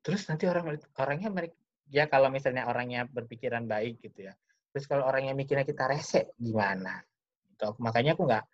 Terus 0.01 0.25
nanti 0.25 0.49
orang 0.49 0.81
orangnya 0.97 1.29
mereka 1.29 1.57
ya 1.91 2.05
kalau 2.11 2.27
misalnya 2.27 2.67
orangnya 2.67 3.07
berpikiran 3.07 3.65
baik 3.65 4.03
gitu 4.03 4.27
ya. 4.31 4.33
Terus 4.71 4.85
kalau 4.85 5.07
orangnya 5.07 5.33
mikirnya 5.33 5.65
kita 5.65 5.87
rese 5.89 6.35
gimana? 6.37 7.01
gitu. 7.57 7.73
Makanya 7.81 8.13
aku 8.13 8.29
nggak 8.29 8.45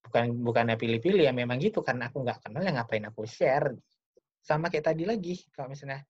bukan 0.00 0.24
bukannya 0.42 0.76
pilih-pilih 0.80 1.28
ya 1.28 1.32
memang 1.36 1.60
gitu 1.60 1.84
karena 1.84 2.08
aku 2.08 2.24
nggak 2.24 2.40
kenal 2.42 2.62
ya 2.64 2.72
ngapain 2.74 3.04
aku 3.06 3.22
share. 3.28 3.76
Sama 4.40 4.72
kayak 4.72 4.92
tadi 4.92 5.04
lagi 5.04 5.36
kalau 5.52 5.70
misalnya 5.70 6.02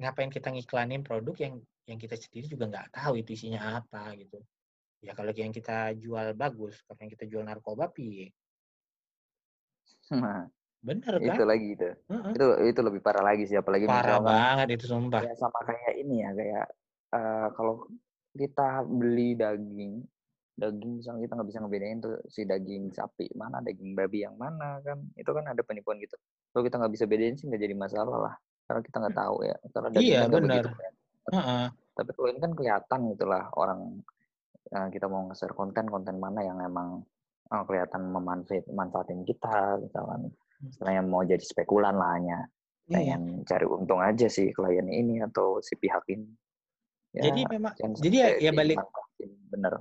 ngapain 0.00 0.32
kita 0.32 0.48
ngiklanin 0.50 1.04
produk 1.04 1.36
yang 1.38 1.54
yang 1.84 1.98
kita 2.00 2.16
sendiri 2.16 2.48
juga 2.48 2.64
nggak 2.72 2.88
tahu 2.96 3.20
itu 3.20 3.36
isinya 3.36 3.78
apa 3.78 4.16
gitu. 4.16 4.40
Ya 5.00 5.16
kalau 5.16 5.32
yang 5.32 5.52
kita 5.52 5.96
jual 5.96 6.36
bagus, 6.36 6.80
kalau 6.84 6.98
yang 7.00 7.12
kita 7.12 7.24
jual 7.24 7.44
narkoba 7.44 7.88
pi. 7.88 8.28
Nah, 10.12 10.44
bener 10.80 11.12
kan? 11.20 11.28
Itu 11.32 11.42
lagi 11.44 11.68
itu. 11.76 11.88
Uh-uh. 12.08 12.32
Itu 12.32 12.46
itu 12.68 12.80
lebih 12.80 13.00
parah 13.04 13.24
lagi 13.24 13.44
sih 13.48 13.56
apalagi 13.56 13.84
parah 13.84 14.20
banget 14.20 14.80
itu 14.80 14.90
sumpah. 14.90 15.20
Ya 15.24 15.34
sama 15.36 15.60
kayak 15.64 15.94
ini 16.00 16.24
ya 16.24 16.30
kayak 16.32 16.66
uh, 17.14 17.48
kalau 17.54 17.86
kita 18.34 18.86
beli 18.86 19.34
daging 19.34 20.02
daging 20.60 21.00
misalnya 21.00 21.24
kita 21.24 21.32
nggak 21.40 21.48
bisa 21.48 21.58
ngebedain 21.64 21.98
tuh 22.04 22.16
si 22.28 22.44
daging 22.44 22.92
sapi 22.92 23.26
mana 23.32 23.64
daging 23.64 23.96
babi 23.96 24.28
yang 24.28 24.36
mana 24.36 24.76
kan 24.84 25.00
itu 25.16 25.30
kan 25.32 25.44
ada 25.48 25.64
penipuan 25.64 25.96
gitu 25.98 26.20
kalau 26.52 26.62
kita 26.68 26.76
nggak 26.76 26.92
bisa 26.92 27.04
bedain 27.08 27.34
sih 27.34 27.48
nggak 27.48 27.62
jadi 27.64 27.74
masalah 27.74 28.16
lah 28.28 28.34
karena 28.68 28.80
kita 28.84 28.96
nggak 29.00 29.16
tahu 29.16 29.36
ya 29.42 29.56
karena 29.72 29.88
daging 29.88 30.04
iya, 30.06 30.20
benar. 30.28 30.42
begitu 30.44 30.70
kan. 30.76 30.92
uh-uh. 31.32 31.66
tapi 31.96 32.10
kalau 32.12 32.28
ini 32.28 32.38
kan 32.44 32.52
kelihatan 32.52 33.00
gitulah 33.16 33.44
orang 33.56 33.80
uh, 34.76 34.88
kita 34.92 35.06
mau 35.08 35.22
nge-share 35.32 35.56
konten 35.56 35.84
konten 35.88 36.16
mana 36.20 36.40
yang 36.44 36.60
emang 36.60 37.02
uh, 37.50 37.62
kelihatan 37.64 38.12
memanfaat 38.12 38.68
manfaatin 38.68 39.24
kita 39.24 39.80
misalnya 39.80 40.28
misalnya 40.60 41.02
mau 41.04 41.24
jadi 41.24 41.42
spekulan 41.42 41.96
lah 41.96 42.16
hanya 42.16 42.38
iya. 42.88 43.16
pengen 43.16 43.22
cari 43.48 43.66
untung 43.66 44.00
aja 44.00 44.28
sih 44.28 44.52
klien 44.52 44.86
ini 44.86 45.24
atau 45.24 45.60
si 45.64 45.76
pihak 45.76 46.04
ini 46.12 46.28
ya, 47.16 47.28
jadi 47.28 47.40
memang 47.48 47.74
jadi 47.98 48.16
ya, 48.16 48.28
ya 48.48 48.52
balik 48.52 48.78
bener 49.50 49.80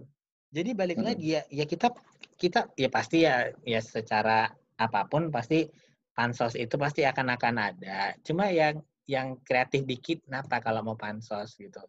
jadi 0.49 0.73
balik 0.73 0.97
hmm. 0.97 1.05
lagi 1.05 1.27
ya, 1.37 1.41
ya 1.53 1.65
kita 1.69 1.93
kita 2.33 2.73
ya 2.73 2.89
pasti 2.89 3.21
ya 3.21 3.53
ya 3.61 3.79
secara 3.85 4.49
apa 4.81 5.05
pun 5.05 5.29
pasti 5.29 5.69
pansos 6.17 6.57
itu 6.57 6.75
pasti 6.75 7.05
akan 7.05 7.37
akan 7.37 7.55
ada. 7.55 8.17
Cuma 8.25 8.49
yang 8.49 8.81
yang 9.05 9.37
kreatif 9.45 9.85
dikit 9.85 10.25
kenapa 10.25 10.57
kalau 10.59 10.81
mau 10.81 10.97
pansos 10.97 11.53
gitu. 11.53 11.79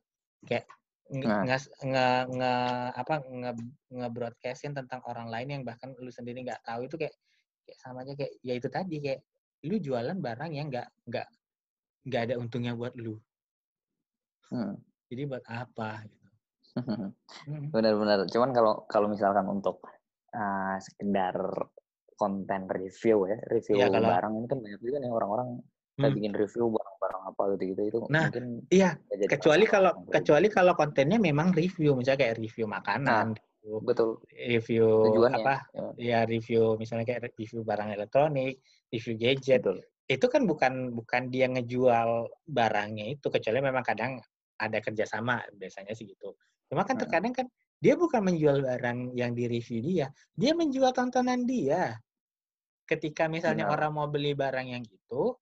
Kayak 0.44 0.68
nah. 1.08 1.42
nge, 1.48 1.58
nge, 1.88 2.06
nge 2.36 2.54
apa 3.00 3.14
nge, 3.24 3.52
nge 3.96 4.08
broadcastin 4.12 4.72
tentang 4.76 5.00
orang 5.08 5.32
lain 5.32 5.48
yang 5.58 5.62
bahkan 5.64 5.96
lu 5.96 6.12
sendiri 6.12 6.44
nggak 6.44 6.60
tahu 6.62 6.84
itu 6.84 7.00
kayak 7.00 7.16
kayak 7.70 7.78
sama 7.78 8.02
aja 8.02 8.18
kayak 8.18 8.32
ya 8.42 8.54
itu 8.58 8.66
tadi 8.66 8.96
kayak 8.98 9.20
lu 9.70 9.78
jualan 9.78 10.18
barang 10.18 10.50
yang 10.50 10.66
nggak 10.66 10.88
nggak 11.06 11.28
nggak 12.10 12.22
ada 12.26 12.34
untungnya 12.42 12.74
buat 12.74 12.98
lu. 12.98 13.14
Hmm. 14.50 14.74
Jadi 15.06 15.22
buat 15.30 15.44
apa? 15.46 16.02
Gitu. 16.02 16.26
Benar-benar. 17.74 18.26
Cuman 18.26 18.50
kalau 18.50 18.82
kalau 18.90 19.06
misalkan 19.06 19.46
untuk 19.46 19.78
uh, 20.34 20.76
sekedar 20.82 21.38
konten 22.18 22.66
review 22.66 23.30
ya, 23.30 23.38
review 23.46 23.78
ya, 23.78 23.86
kalau... 23.86 24.10
barang 24.10 24.32
ini 24.34 24.46
kan 24.50 24.58
banyak 24.58 24.80
juga 24.82 24.96
nih 24.98 25.10
orang-orang 25.14 25.48
hmm. 25.96 26.14
bikin 26.18 26.32
review 26.34 26.66
barang-barang 26.68 27.22
apa 27.32 27.42
gitu-gitu 27.56 27.82
itu 27.88 27.98
nah, 28.12 28.28
mungkin 28.28 28.46
iya 28.68 28.96
kecuali 29.24 29.64
kalau 29.64 29.92
kecuali 30.08 30.48
kalau 30.52 30.72
kontennya 30.76 31.16
memang 31.16 31.56
review 31.56 31.96
misalnya 31.96 32.28
kayak 32.28 32.36
review 32.40 32.68
makanan 32.68 33.32
nah, 33.32 33.49
betul 33.60 34.24
review 34.32 35.12
Tujuannya, 35.12 35.44
apa 35.44 35.54
ya. 35.72 35.84
ya 35.98 36.18
review 36.24 36.80
misalnya 36.80 37.04
kayak 37.04 37.36
review 37.36 37.60
barang 37.60 37.92
elektronik 37.92 38.60
review 38.88 39.14
gadget 39.20 39.60
betul. 39.60 39.78
itu 40.08 40.26
kan 40.32 40.42
bukan 40.48 40.96
bukan 40.96 41.28
dia 41.28 41.46
ngejual 41.46 42.28
barangnya 42.48 43.20
itu 43.20 43.26
kecuali 43.28 43.60
memang 43.60 43.84
kadang 43.84 44.16
ada 44.56 44.80
kerjasama 44.80 45.44
biasanya 45.56 45.92
sih 45.92 46.08
gitu 46.08 46.32
Cuma 46.70 46.86
kan 46.86 46.94
terkadang 46.94 47.34
kan 47.34 47.46
dia 47.82 47.98
bukan 47.98 48.22
menjual 48.22 48.62
barang 48.62 49.18
yang 49.18 49.34
di 49.34 49.50
review 49.50 49.82
dia, 49.82 50.06
dia 50.38 50.54
menjual 50.54 50.94
tontonan 50.94 51.42
dia. 51.42 51.98
Ketika 52.86 53.26
misalnya 53.26 53.66
Benar. 53.66 53.76
orang 53.76 53.92
mau 53.98 54.06
beli 54.06 54.38
barang 54.38 54.70
yang 54.70 54.84
itu, 54.86 55.34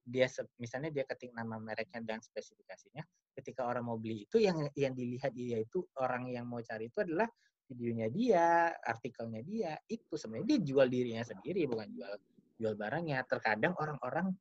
dia 0.00 0.24
misalnya 0.56 0.88
dia 0.88 1.04
ketik 1.04 1.36
nama 1.36 1.60
mereknya 1.60 2.00
dan 2.00 2.24
spesifikasinya, 2.24 3.04
ketika 3.36 3.68
orang 3.68 3.84
mau 3.84 4.00
beli 4.00 4.24
itu 4.24 4.40
yang 4.40 4.72
yang 4.72 4.96
dilihat 4.96 5.36
dia 5.36 5.60
itu 5.60 5.84
orang 6.00 6.32
yang 6.32 6.48
mau 6.48 6.64
cari 6.64 6.88
itu 6.88 7.04
adalah 7.04 7.28
videonya 7.70 8.08
dia, 8.10 8.74
artikelnya 8.82 9.42
dia, 9.46 9.72
itu 9.86 10.18
sebenarnya 10.18 10.58
dia 10.58 10.60
jual 10.66 10.86
dirinya 10.90 11.24
sendiri 11.24 11.64
bukan 11.70 11.88
jual 11.94 12.14
jual 12.58 12.74
barangnya. 12.74 13.22
Terkadang 13.30 13.78
orang-orang 13.78 14.34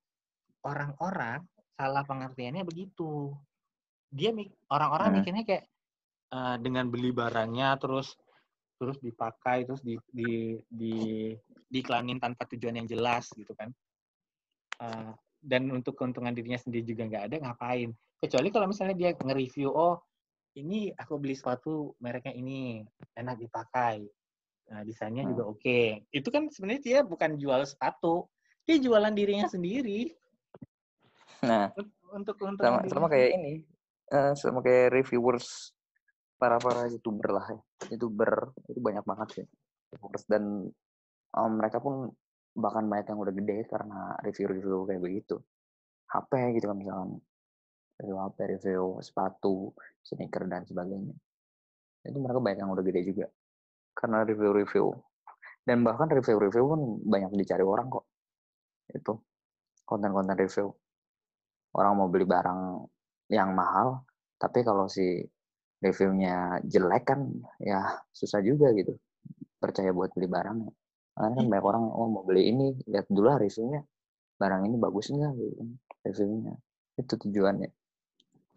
orang-orang 0.66 1.46
salah 1.78 2.04
pengertiannya 2.04 2.66
begitu. 2.66 3.32
Dia 4.10 4.34
orang-orang 4.74 5.08
hmm. 5.14 5.16
mikirnya 5.22 5.44
kayak 5.46 5.66
uh, 6.34 6.58
dengan 6.62 6.90
beli 6.90 7.14
barangnya 7.14 7.78
terus 7.82 8.18
terus 8.80 8.96
dipakai 9.04 9.68
terus 9.68 9.84
di 9.84 10.00
di 10.08 10.56
di 10.72 10.96
diiklanin 11.68 12.18
tanpa 12.18 12.48
tujuan 12.48 12.80
yang 12.80 12.88
jelas 12.88 13.28
gitu 13.36 13.52
kan 13.52 13.70
uh, 14.80 15.12
dan 15.44 15.68
untuk 15.68 16.00
keuntungan 16.00 16.32
dirinya 16.32 16.56
sendiri 16.56 16.88
juga 16.88 17.04
nggak 17.12 17.24
ada 17.28 17.36
ngapain 17.44 17.92
kecuali 18.24 18.48
kalau 18.56 18.72
misalnya 18.72 18.96
dia 18.96 19.12
nge-review 19.20 19.68
oh 19.68 20.00
ini 20.58 20.90
aku 20.98 21.22
beli 21.22 21.38
sepatu 21.38 21.94
mereknya 22.02 22.34
ini 22.34 22.82
enak 23.14 23.38
dipakai 23.38 24.08
nah 24.70 24.86
desainnya 24.86 25.26
hmm. 25.26 25.32
juga 25.34 25.44
oke. 25.50 25.62
Okay. 25.66 25.86
itu 26.14 26.30
kan 26.30 26.46
sebenarnya 26.54 26.82
dia 26.82 27.00
bukan 27.02 27.42
jual 27.42 27.62
sepatu 27.66 28.30
dia 28.70 28.78
jualan 28.78 29.10
dirinya 29.14 29.50
sendiri. 29.50 30.14
Nah 31.42 31.74
untuk 32.14 32.38
untuk 32.42 32.62
sama, 32.62 32.86
sama 32.86 33.08
kayak 33.10 33.30
ini 33.34 33.54
uh, 34.14 34.38
sama 34.38 34.62
kayak 34.62 34.94
reviewers 34.94 35.74
para 36.38 36.62
para 36.62 36.86
youtuber 36.86 37.34
lah 37.34 37.46
ya. 37.50 37.62
Youtuber 37.98 38.54
itu 38.70 38.78
banyak 38.78 39.02
banget 39.02 39.42
sih 39.42 39.46
youtubers 39.90 40.24
dan 40.30 40.70
um, 41.34 41.52
mereka 41.58 41.82
pun 41.82 42.14
bahkan 42.54 42.86
banyak 42.86 43.10
yang 43.10 43.20
udah 43.22 43.34
gede 43.34 43.58
karena 43.70 44.14
review-review 44.22 44.86
kayak 44.86 45.02
begitu. 45.02 45.36
HP 46.10 46.58
gitu 46.58 46.66
kan 46.70 46.78
misalnya 46.78 47.22
review 48.00 48.16
HP 48.16 48.38
review 48.56 48.84
sepatu 49.04 49.76
sneaker 50.08 50.48
dan 50.48 50.64
sebagainya. 50.64 51.16
Itu 52.08 52.18
mereka 52.24 52.40
banyak 52.40 52.60
yang 52.64 52.72
udah 52.72 52.84
gede 52.88 53.02
juga. 53.04 53.28
Karena 53.92 54.24
review-review. 54.24 54.88
Dan 55.68 55.84
bahkan 55.84 56.08
review-review 56.08 56.64
pun 56.64 56.82
banyak 57.04 57.36
dicari 57.36 57.62
orang 57.62 57.92
kok. 57.92 58.08
Itu 58.88 59.20
konten-konten 59.84 60.40
review. 60.40 60.72
Orang 61.76 62.00
mau 62.00 62.08
beli 62.10 62.26
barang 62.26 62.88
yang 63.30 63.54
mahal 63.54 64.02
tapi 64.40 64.66
kalau 64.66 64.90
si 64.90 65.22
reviewnya 65.84 66.64
jelek 66.66 67.04
kan 67.14 67.30
ya 67.60 68.00
susah 68.16 68.40
juga 68.40 68.72
gitu. 68.74 68.96
Percaya 69.60 69.92
buat 69.92 70.16
beli 70.16 70.32
barang 70.32 70.58
karena 71.20 71.30
kan 71.36 71.46
banyak 71.52 71.66
orang 71.68 71.84
oh 71.92 72.08
mau 72.08 72.24
beli 72.24 72.48
ini 72.48 72.74
lihat 72.88 73.12
dulu 73.12 73.28
lah 73.28 73.38
reviewnya. 73.38 73.84
Barang 74.40 74.64
ini 74.64 74.80
bagus 74.80 75.12
nggak? 75.12 75.32
Gitu 75.36 75.54
kan, 75.60 75.70
reviewnya. 76.08 76.54
Itu 76.96 77.14
tujuannya 77.20 77.70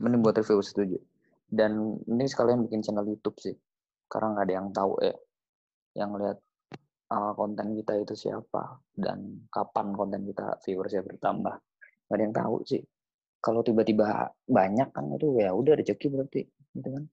mending 0.02 0.20
buat 0.20 0.34
review 0.34 0.58
setuju. 0.60 0.98
Dan 1.46 2.00
ini 2.08 2.26
sekalian 2.26 2.66
bikin 2.66 2.82
channel 2.82 3.06
YouTube 3.06 3.38
sih 3.38 3.54
karena 4.10 4.36
nggak 4.36 4.44
ada 4.44 4.54
yang 4.60 4.68
tahu 4.76 4.92
ya 5.00 5.14
yang 5.96 6.10
lihat 6.16 6.38
uh, 7.12 7.32
konten 7.32 7.76
kita 7.76 7.92
itu 8.00 8.14
siapa 8.16 8.80
dan 8.92 9.48
kapan 9.48 9.92
konten 9.96 10.24
kita 10.28 10.58
viewersnya 10.64 11.04
bertambah. 11.04 11.54
Nggak 12.08 12.16
ada 12.16 12.24
yang 12.24 12.36
tahu 12.36 12.56
sih. 12.66 12.82
Kalau 13.42 13.60
tiba-tiba 13.62 14.30
banyak 14.46 14.88
kan 14.92 15.04
itu 15.14 15.38
ya 15.38 15.50
udah 15.54 15.74
rezeki 15.78 16.06
berarti 16.10 16.42
gitu 16.76 16.88
kan. 16.88 17.04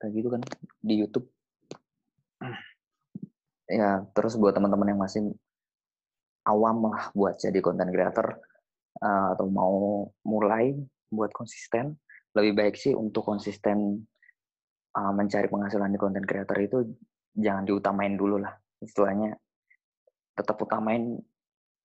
Kayak 0.00 0.12
gitu 0.16 0.28
kan 0.30 0.42
di 0.80 0.94
YouTube. 0.94 1.26
Ya 3.64 4.04
terus 4.12 4.36
buat 4.36 4.52
teman-teman 4.52 4.92
yang 4.92 5.00
masih 5.00 5.32
awam 6.44 6.92
lah 6.92 7.08
buat 7.16 7.40
jadi 7.40 7.64
content 7.64 7.88
creator 7.88 8.36
uh, 9.00 9.32
atau 9.32 9.48
mau 9.48 10.04
mulai 10.20 10.76
buat 11.08 11.32
konsisten, 11.32 11.96
lebih 12.34 12.52
baik 12.54 12.74
sih 12.74 12.92
untuk 12.92 13.22
konsisten 13.22 14.02
uh, 14.94 15.12
mencari 15.14 15.46
penghasilan 15.46 15.90
di 15.94 15.98
content 15.98 16.26
creator 16.26 16.58
itu 16.58 16.78
jangan 17.34 17.64
diutamain 17.66 18.14
dulu 18.14 18.42
lah. 18.42 18.54
Istilahnya 18.82 19.34
tetap 20.34 20.58
utamain 20.58 21.14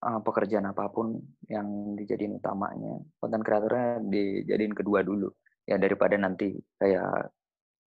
uh, 0.04 0.20
pekerjaan 0.26 0.70
apa 0.70 0.90
pun 0.90 1.18
yang 1.48 1.94
dijadiin 1.98 2.42
utamanya. 2.42 2.98
Content 3.22 3.44
creatornya 3.46 4.02
dijadiin 4.04 4.74
kedua 4.74 5.06
dulu. 5.06 5.30
Ya 5.70 5.78
daripada 5.78 6.18
nanti 6.18 6.58
kayak 6.82 7.30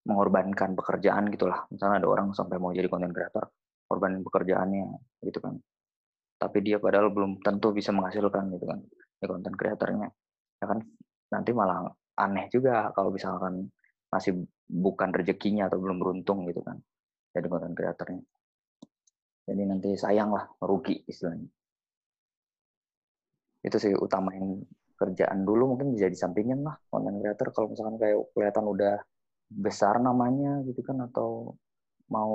mengorbankan 0.06 0.78
pekerjaan 0.78 1.30
gitulah. 1.34 1.66
Misalnya 1.70 2.02
ada 2.02 2.08
orang 2.10 2.30
sampai 2.34 2.58
mau 2.62 2.70
jadi 2.70 2.86
content 2.86 3.14
creator, 3.14 3.50
korbanin 3.90 4.22
pekerjaannya 4.22 4.86
gitu 5.26 5.38
kan 5.42 5.58
tapi 6.42 6.58
dia 6.58 6.82
padahal 6.82 7.14
belum 7.14 7.38
tentu 7.38 7.70
bisa 7.70 7.94
menghasilkan 7.94 8.50
gitu 8.58 8.66
kan 8.66 8.82
ya 9.22 9.26
konten 9.30 9.54
kreatornya 9.54 10.10
ya 10.58 10.66
kan 10.66 10.82
nanti 11.30 11.54
malah 11.54 11.86
aneh 12.18 12.46
juga 12.52 12.92
kalau 12.92 13.10
misalkan 13.14 13.68
masih 14.12 14.44
bukan 14.68 15.10
rezekinya 15.12 15.68
atau 15.68 15.80
belum 15.80 15.96
beruntung 16.00 16.44
gitu 16.48 16.60
kan 16.60 16.76
jadi 17.32 17.46
konten 17.48 17.72
kreatornya. 17.72 18.22
Jadi 19.42 19.62
nanti 19.66 19.90
sayang 19.98 20.30
lah 20.30 20.44
merugi 20.62 21.02
istilahnya. 21.08 21.48
Itu 23.64 23.76
sih 23.80 23.92
utamain 23.96 24.62
kerjaan 24.94 25.42
dulu 25.42 25.74
mungkin 25.74 25.90
bisa 25.96 26.06
disampingin 26.06 26.62
lah 26.62 26.76
konten 26.92 27.18
kreator. 27.18 27.50
Kalau 27.50 27.68
misalkan 27.72 27.96
kayak 27.98 28.18
kelihatan 28.36 28.64
udah 28.68 28.94
besar 29.52 29.98
namanya 29.98 30.62
gitu 30.68 30.80
kan 30.84 31.02
atau 31.08 31.56
mau 32.12 32.32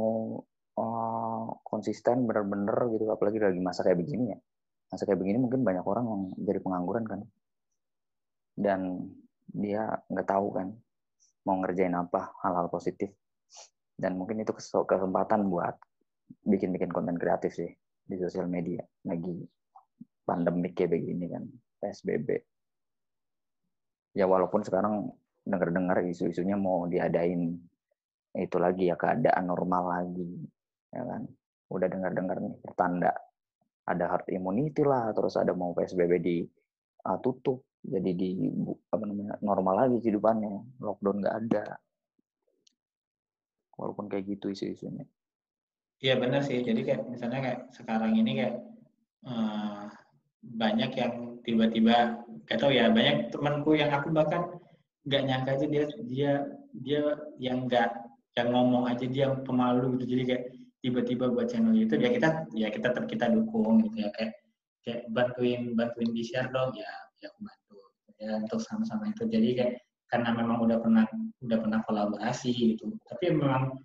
oh, 0.78 1.46
konsisten 1.64 2.26
bener-bener 2.28 2.78
gitu 2.98 3.06
apalagi 3.14 3.40
lagi 3.40 3.62
masa 3.62 3.86
kayak 3.86 4.02
begini 4.02 4.34
ya. 4.36 4.38
Masa 4.92 5.04
kayak 5.08 5.20
begini 5.22 5.38
mungkin 5.40 5.62
banyak 5.64 5.86
orang 5.86 6.06
yang 6.10 6.22
jadi 6.44 6.60
pengangguran 6.60 7.06
kan. 7.08 7.20
Dan 8.58 8.82
dia 9.48 9.88
nggak 10.12 10.28
tahu 10.28 10.48
kan 10.56 10.68
mau 11.48 11.60
ngerjain 11.64 11.96
apa 11.96 12.36
hal-hal 12.44 12.68
positif. 12.68 13.12
Dan 13.98 14.20
mungkin 14.20 14.46
itu 14.46 14.54
kesempatan 14.86 15.50
buat 15.50 15.74
bikin-bikin 16.46 16.94
konten 16.94 17.18
kreatif 17.18 17.56
sih 17.58 17.72
di 18.04 18.16
sosial 18.20 18.46
media. 18.46 18.84
Lagi 19.08 19.42
pandemi 20.28 20.76
kayak 20.76 20.92
begini 20.92 21.26
kan 21.32 21.48
PSBB 21.80 22.30
ya 24.18 24.26
walaupun 24.26 24.66
sekarang 24.66 25.14
dengar-dengar 25.46 26.02
isu-isunya 26.04 26.58
mau 26.58 26.90
diadain 26.90 27.54
itu 28.34 28.58
lagi 28.58 28.90
ya 28.90 28.98
keadaan 28.98 29.46
normal 29.46 29.84
lagi 29.88 30.30
ya 30.90 31.06
kan. 31.06 31.22
Udah 31.70 31.88
dengar-dengar 31.88 32.42
nih 32.42 32.54
pertanda 32.66 33.14
ada 33.88 34.06
herd 34.10 34.28
immunity 34.34 34.84
lah 34.84 35.14
terus 35.16 35.38
ada 35.40 35.56
mau 35.56 35.72
psbb 35.72 36.12
di 36.20 36.44
tutup 37.24 37.64
jadi 37.88 38.12
di 38.12 38.30
apa 38.92 39.04
namanya 39.08 39.40
normal 39.40 39.88
lagi 39.88 39.98
kehidupannya 40.04 40.84
lockdown 40.84 41.24
nggak 41.24 41.38
ada. 41.48 41.66
Walaupun 43.78 44.10
kayak 44.10 44.26
gitu 44.26 44.52
isu-isunya 44.52 45.06
iya 46.02 46.14
benar 46.18 46.42
sih. 46.46 46.62
Jadi 46.62 46.82
kayak 46.86 47.02
misalnya 47.10 47.40
kayak 47.42 47.60
sekarang 47.74 48.14
ini 48.18 48.32
kayak 48.38 48.56
uh, 49.26 49.90
banyak 50.42 50.92
yang 50.96 51.14
tiba-tiba 51.42 52.24
gak 52.48 52.60
tau 52.60 52.72
ya 52.72 52.88
banyak 52.92 53.34
temanku 53.34 53.76
yang 53.76 53.92
aku 53.92 54.12
bahkan 54.14 54.48
nggak 55.08 55.24
nyangka 55.24 55.52
aja 55.56 55.66
dia 55.68 55.84
dia 56.04 56.32
dia 56.84 57.02
yang 57.40 57.68
nggak 57.68 57.90
yang 58.36 58.52
ngomong 58.54 58.86
aja 58.88 59.06
dia 59.08 59.34
pemalu 59.44 59.98
gitu. 60.00 60.16
Jadi 60.16 60.24
kayak 60.28 60.44
tiba-tiba 60.84 61.26
buat 61.34 61.50
channel 61.50 61.74
YouTube 61.74 62.06
ya 62.06 62.12
kita 62.14 62.30
ya 62.54 62.68
kita 62.70 62.94
tetap 62.94 63.06
kita 63.10 63.26
dukung 63.34 63.82
gitu 63.88 64.06
ya. 64.06 64.10
Kayak 64.14 64.34
kayak 64.86 65.02
bantuin 65.12 65.74
bantuin 65.74 66.10
di 66.14 66.24
share 66.24 66.52
dong. 66.54 66.76
Ya 66.78 66.92
ya 67.24 67.34
aku 67.34 67.50
ya 68.18 68.42
untuk 68.42 68.60
sama-sama 68.62 69.10
itu 69.14 69.30
jadi 69.30 69.50
kayak 69.54 69.74
karena 70.08 70.30
memang 70.34 70.64
udah 70.64 70.78
pernah 70.82 71.06
udah 71.44 71.58
pernah 71.62 71.80
kolaborasi 71.86 72.50
gitu 72.56 72.96
tapi 73.06 73.36
memang 73.36 73.76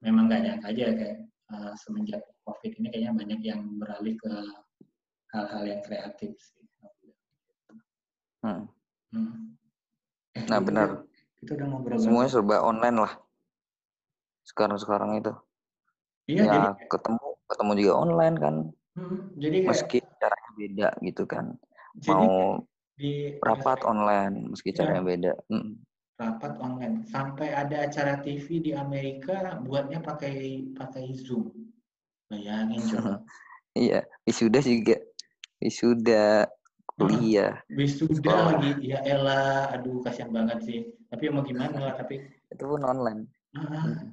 memang 0.00 0.30
gak 0.30 0.42
nyangka 0.44 0.66
aja 0.72 0.84
kayak 0.94 1.16
uh, 1.52 1.72
semenjak 1.76 2.22
covid 2.44 2.72
ini 2.78 2.88
kayaknya 2.88 3.12
banyak 3.12 3.40
yang 3.42 3.60
beralih 3.76 4.14
ke 4.16 4.32
hal-hal 5.30 5.62
yang 5.66 5.80
kreatif 5.86 6.34
sih. 6.38 6.66
Hmm. 8.40 8.66
Hmm. 9.12 9.54
Eh, 10.34 10.44
nah 10.48 10.58
benar. 10.62 11.04
Kita 11.38 11.56
udah 11.56 11.66
ngobrol. 11.68 11.98
Semuanya 12.00 12.30
serba 12.32 12.56
online 12.64 12.98
lah. 12.98 13.12
Sekarang 14.46 14.78
sekarang 14.80 15.20
itu. 15.20 15.32
Iya, 16.30 16.46
ya, 16.46 16.52
jadi 16.54 16.68
ketemu 16.88 17.26
ketemu 17.50 17.70
juga 17.82 17.92
online 18.06 18.36
kan. 18.38 18.54
Hmm, 18.94 19.18
jadi 19.38 19.56
kayak, 19.66 19.70
meski 19.70 19.98
caranya 20.18 20.50
beda 20.56 20.88
gitu 21.02 21.22
kan. 21.26 21.46
Jadi 21.98 22.10
Mau 22.14 22.64
di 23.00 23.14
rapat 23.40 23.80
online 23.88 24.52
meski 24.52 24.76
ya, 24.76 24.84
caranya 24.84 25.02
beda. 25.02 25.32
Hmm. 25.48 25.80
Rapat 26.20 26.52
online. 26.60 27.08
Sampai 27.08 27.48
ada 27.56 27.88
acara 27.88 28.20
TV 28.20 28.60
di 28.60 28.72
Amerika 28.76 29.56
buatnya 29.64 30.04
pakai 30.04 30.68
pakai 30.76 31.16
Zoom. 31.16 31.48
Bayangin 32.28 32.84
coba. 32.92 33.24
iya, 33.88 34.04
wisuda 34.28 34.60
juga. 34.60 35.00
Wisuda 35.64 36.44
kuliah. 37.00 37.56
Wisuda 37.72 38.20
Sekolah. 38.20 38.60
lagi. 38.60 38.70
Ya 38.84 39.00
elah, 39.08 39.72
aduh 39.72 40.04
kasihan 40.04 40.28
banget 40.28 40.58
sih. 40.68 40.78
Tapi 41.08 41.32
mau 41.32 41.40
gimana 41.40 41.90
lah, 41.90 41.94
tapi 41.96 42.20
itu 42.52 42.64
pun 42.68 42.84
online. 42.84 43.24
Ah, 43.56 43.64
hmm. 43.88 44.12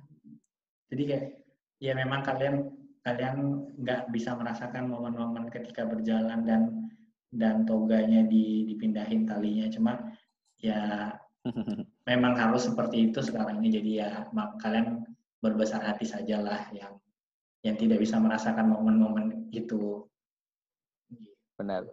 Jadi 0.88 1.04
kayak 1.04 1.26
ya 1.84 1.93
memang 1.93 2.23
kalian 2.23 2.71
kalian 3.04 3.36
nggak 3.80 4.12
bisa 4.12 4.36
merasakan 4.36 4.91
momen-momen 4.91 5.47
ketika 5.47 5.88
berjalan 5.88 6.43
dan 6.43 6.62
dan 7.32 7.68
toganya 7.68 8.24
di, 8.24 8.68
dipindahin 8.70 9.28
talinya. 9.28 9.68
Cuma 9.72 9.94
ya 10.60 11.12
memang 12.10 12.34
harus 12.36 12.68
seperti 12.68 13.12
itu 13.12 13.20
sekarang 13.24 13.63
ini. 13.63 13.70
Jadi 13.82 13.90
ya 14.00 14.26
mak, 14.32 14.62
kalian 14.62 15.04
berbesar 15.42 15.84
hati 15.84 16.08
sajalah 16.08 16.70
yang 16.74 16.98
yang 17.66 17.76
tidak 17.76 18.00
bisa 18.00 18.22
merasakan 18.22 18.70
momen-momen 18.72 19.50
itu. 19.52 20.06
Benar. 21.58 21.90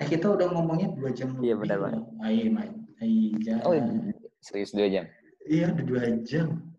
Eh, 0.00 0.06
kita 0.08 0.32
udah 0.32 0.52
ngomongnya 0.52 0.92
dua 0.96 1.10
jam 1.12 1.36
iya 1.40 1.56
benar 1.56 1.80
banget. 1.80 2.02
Ayo 2.24 2.52
oh 3.64 3.74
serius 4.44 4.72
dua 4.76 4.88
jam? 4.88 5.04
Iya 5.48 5.72
udah 5.72 5.84
dua 5.84 6.04
jam 6.24 6.69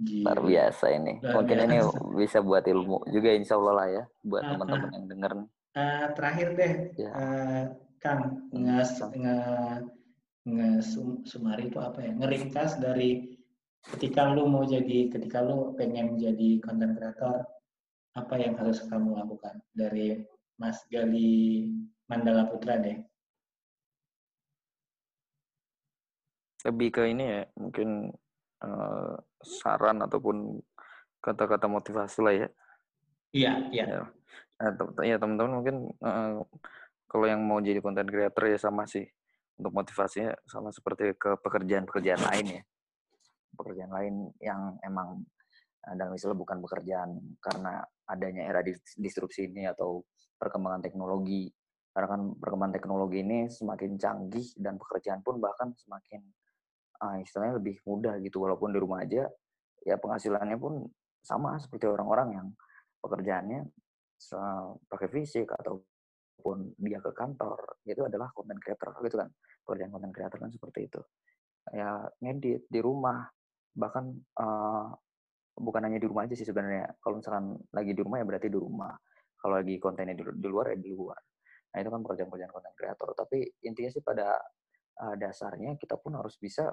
Luar 0.00 0.40
biasa 0.40 0.84
ini. 0.94 1.20
Luar 1.20 1.44
Mungkin 1.44 1.58
biasa. 1.58 1.68
ini 1.68 1.78
bisa 2.16 2.38
buat 2.40 2.64
ilmu 2.64 2.98
juga 3.12 3.28
insya 3.36 3.54
Allah 3.60 3.74
lah 3.76 3.88
ya. 3.92 4.04
Buat 4.24 4.42
uh, 4.42 4.50
teman-teman 4.56 4.88
uh, 4.88 4.94
yang 4.96 5.06
denger. 5.10 5.32
Uh, 5.72 6.06
terakhir 6.16 6.48
deh, 6.56 6.72
ya. 7.00 7.10
uh, 7.12 7.62
Kang, 8.02 8.50
nge, 8.50 8.78
nge, 9.14 9.36
nge 10.48 10.68
sum, 10.82 11.22
sumari 11.22 11.70
itu 11.70 11.78
apa 11.78 12.02
ya? 12.02 12.12
Ngeringkas 12.18 12.82
dari 12.82 13.38
ketika 13.94 14.32
lu 14.34 14.50
mau 14.50 14.66
jadi, 14.66 15.08
ketika 15.08 15.40
lu 15.40 15.72
pengen 15.78 16.18
jadi 16.18 16.58
content 16.60 16.98
creator, 16.98 17.46
apa 18.18 18.34
yang 18.36 18.58
harus 18.58 18.82
kamu 18.84 19.16
lakukan? 19.16 19.62
Dari 19.72 20.20
Mas 20.60 20.82
Gali 20.90 21.70
Mandala 22.10 22.50
Putra 22.50 22.76
deh. 22.76 23.00
Lebih 26.62 26.88
ke 26.94 27.02
ini 27.10 27.24
ya, 27.26 27.42
mungkin 27.58 28.12
uh, 28.62 29.14
saran 29.42 30.00
ataupun 30.06 30.62
kata-kata 31.22 31.66
motivasi 31.66 32.18
lah 32.22 32.34
ya. 32.34 32.48
Iya, 33.32 33.52
iya. 33.74 33.84
Ya, 34.62 34.70
ya 35.02 35.16
teman-teman 35.18 35.62
mungkin 35.62 35.76
uh, 36.02 36.42
kalau 37.10 37.26
yang 37.28 37.42
mau 37.44 37.58
jadi 37.60 37.82
content 37.82 38.08
creator 38.08 38.48
ya 38.48 38.58
sama 38.58 38.86
sih 38.88 39.04
untuk 39.60 39.72
motivasinya 39.74 40.32
sama 40.48 40.72
seperti 40.72 41.12
ke 41.18 41.36
pekerjaan-pekerjaan 41.42 42.22
lain 42.32 42.46
ya. 42.60 42.62
Pekerjaan 43.52 43.92
lain 43.92 44.14
yang 44.40 44.80
emang 44.80 45.22
dalam 45.82 46.14
istilah 46.14 46.38
bukan 46.38 46.62
pekerjaan 46.62 47.18
karena 47.42 47.82
adanya 48.06 48.46
era 48.46 48.62
disrupsi 48.96 49.50
ini 49.50 49.66
atau 49.66 50.06
perkembangan 50.38 50.82
teknologi. 50.82 51.50
Karena 51.92 52.08
kan 52.08 52.22
perkembangan 52.38 52.74
teknologi 52.74 53.18
ini 53.20 53.38
semakin 53.52 54.00
canggih 54.00 54.46
dan 54.56 54.80
pekerjaan 54.80 55.20
pun 55.20 55.36
bahkan 55.36 55.76
semakin 55.76 56.24
uh, 57.02 57.16
istilahnya 57.18 57.58
lebih 57.58 57.82
mudah 57.82 58.14
gitu. 58.22 58.38
Walaupun 58.38 58.70
di 58.70 58.78
rumah 58.78 59.02
aja 59.02 59.26
ya 59.82 59.98
penghasilannya 59.98 60.56
pun 60.56 60.86
sama 61.22 61.58
seperti 61.58 61.90
orang-orang 61.90 62.28
yang 62.38 62.46
pekerjaannya 63.02 63.66
pakai 64.86 65.08
fisik 65.10 65.50
ataupun 65.50 66.78
dia 66.78 67.02
ke 67.02 67.10
kantor 67.10 67.58
itu 67.82 68.06
adalah 68.06 68.30
content 68.30 68.62
creator 68.62 68.94
gitu 69.02 69.18
kan. 69.18 69.28
Pekerjaan 69.66 69.90
content 69.90 70.14
creator 70.14 70.38
kan 70.38 70.50
seperti 70.54 70.86
itu. 70.86 71.00
Ya 71.74 72.06
ngedit 72.22 72.70
di 72.70 72.80
rumah 72.82 73.26
bahkan 73.74 74.14
uh, 74.38 74.94
bukan 75.58 75.82
hanya 75.84 75.98
di 75.98 76.06
rumah 76.06 76.26
aja 76.26 76.38
sih 76.38 76.46
sebenarnya. 76.46 76.94
Kalau 77.02 77.18
misalkan 77.18 77.58
lagi 77.74 77.92
di 77.94 78.02
rumah 78.02 78.22
ya 78.22 78.26
berarti 78.26 78.48
di 78.50 78.58
rumah. 78.58 78.94
Kalau 79.42 79.58
lagi 79.58 79.74
kontennya 79.82 80.14
di, 80.14 80.22
di 80.22 80.46
luar 80.46 80.70
ya 80.70 80.78
di 80.78 80.90
luar. 80.94 81.18
Nah 81.74 81.78
itu 81.82 81.90
kan 81.90 82.00
pekerjaan-pekerjaan 82.06 82.52
content 82.54 82.76
creator. 82.78 83.08
Tapi 83.18 83.38
intinya 83.66 83.90
sih 83.90 84.02
pada 84.04 84.38
uh, 85.02 85.14
dasarnya 85.18 85.74
kita 85.80 85.98
pun 85.98 86.14
harus 86.14 86.38
bisa 86.38 86.70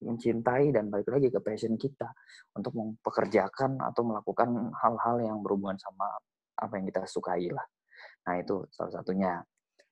mencintai 0.00 0.72
dan 0.72 0.88
balik 0.88 1.12
lagi 1.12 1.28
ke 1.28 1.40
passion 1.44 1.76
kita 1.76 2.08
untuk 2.56 2.72
mempekerjakan 2.76 3.80
atau 3.84 4.02
melakukan 4.04 4.72
hal-hal 4.80 5.16
yang 5.20 5.38
berhubungan 5.44 5.76
sama 5.76 6.08
apa 6.56 6.72
yang 6.80 6.88
kita 6.88 7.04
sukai 7.04 7.52
lah. 7.52 7.64
Nah 8.28 8.34
itu 8.40 8.64
salah 8.72 8.92
satunya. 9.00 9.40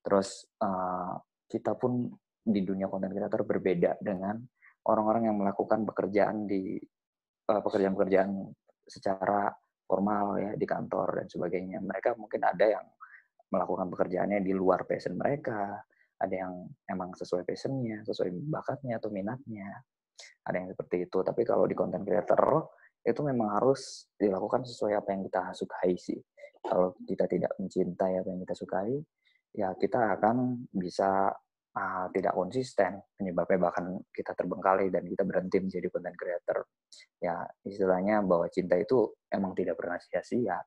Terus 0.00 0.48
uh, 0.64 1.16
kita 1.48 1.76
pun 1.76 2.08
di 2.40 2.64
dunia 2.64 2.88
konten 2.88 3.12
kreator 3.12 3.44
berbeda 3.44 4.00
dengan 4.00 4.40
orang-orang 4.88 5.28
yang 5.28 5.36
melakukan 5.36 5.84
pekerjaan 5.84 6.48
di 6.48 6.80
uh, 7.52 7.60
pekerjaan-pekerjaan 7.60 8.32
secara 8.88 9.52
formal 9.84 10.40
ya 10.40 10.52
di 10.56 10.64
kantor 10.68 11.24
dan 11.24 11.26
sebagainya. 11.28 11.80
Mereka 11.84 12.16
mungkin 12.16 12.44
ada 12.44 12.64
yang 12.64 12.86
melakukan 13.48 13.88
pekerjaannya 13.88 14.44
di 14.44 14.52
luar 14.52 14.84
passion 14.84 15.16
mereka, 15.16 15.80
ada 16.20 16.34
yang 16.34 16.68
emang 16.88 17.16
sesuai 17.16 17.48
passionnya, 17.48 18.04
sesuai 18.04 18.28
bakatnya 18.48 19.00
atau 19.00 19.08
minatnya, 19.08 19.72
ada 20.46 20.56
yang 20.56 20.68
seperti 20.70 21.06
itu. 21.06 21.18
Tapi 21.22 21.42
kalau 21.44 21.64
di 21.68 21.74
content 21.76 22.02
creator 22.02 22.68
itu 23.04 23.20
memang 23.24 23.56
harus 23.56 24.10
dilakukan 24.18 24.66
sesuai 24.66 24.98
apa 24.98 25.08
yang 25.14 25.22
kita 25.26 25.42
sukai 25.54 25.94
sih. 25.96 26.18
Kalau 26.58 26.92
kita 27.06 27.24
tidak 27.30 27.54
mencintai 27.56 28.20
apa 28.20 28.28
yang 28.28 28.40
kita 28.42 28.54
sukai, 28.58 28.98
ya 29.54 29.72
kita 29.78 30.18
akan 30.18 30.68
bisa 30.74 31.30
uh, 31.78 32.06
tidak 32.10 32.34
konsisten, 32.34 32.98
penyebabnya 33.14 33.58
bahkan 33.70 33.96
kita 34.10 34.34
terbengkalai 34.34 34.90
dan 34.90 35.06
kita 35.06 35.22
berhenti 35.22 35.62
menjadi 35.62 35.86
content 35.88 36.16
creator. 36.18 36.58
Ya 37.22 37.46
istilahnya 37.62 38.20
bahwa 38.26 38.50
cinta 38.50 38.74
itu 38.74 39.14
emang 39.30 39.54
tidak 39.54 39.78
pernah 39.78 39.96
sia-sia. 40.02 40.58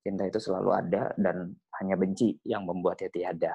Cinta 0.00 0.24
itu 0.24 0.40
selalu 0.40 0.70
ada 0.72 1.12
dan 1.16 1.52
hanya 1.80 1.96
benci 1.96 2.32
yang 2.48 2.64
membuatnya 2.64 3.12
tiada. 3.12 3.52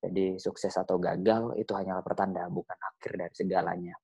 Jadi 0.00 0.40
sukses 0.40 0.72
atau 0.76 0.96
gagal 0.96 1.60
itu 1.60 1.72
hanyalah 1.76 2.00
pertanda, 2.00 2.48
bukan 2.48 2.76
akhir 2.76 3.20
dari 3.20 3.34
segalanya. 3.36 3.96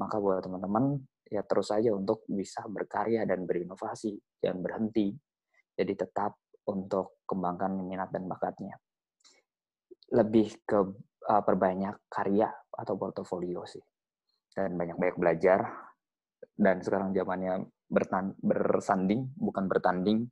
Maka 0.00 0.16
buat 0.16 0.40
teman-teman 0.40 0.96
ya 1.28 1.44
terus 1.44 1.68
saja 1.68 1.92
untuk 1.92 2.24
bisa 2.26 2.64
berkarya 2.64 3.28
dan 3.28 3.44
berinovasi, 3.44 4.16
jangan 4.40 4.64
berhenti. 4.64 5.12
Jadi 5.76 5.92
tetap 5.92 6.40
untuk 6.66 7.20
kembangkan 7.28 7.84
minat 7.84 8.08
dan 8.08 8.24
bakatnya. 8.24 8.80
Lebih 10.10 10.64
ke 10.64 10.78
uh, 11.28 11.42
perbanyak 11.44 12.08
karya 12.08 12.48
atau 12.72 12.96
portofolio 12.96 13.68
sih. 13.68 13.80
Dan 14.50 14.74
banyak-banyak 14.74 15.16
belajar. 15.20 15.60
Dan 16.56 16.80
sekarang 16.80 17.12
zamannya 17.12 17.68
bersanding, 18.40 19.32
bukan 19.36 19.64
bertanding, 19.68 20.24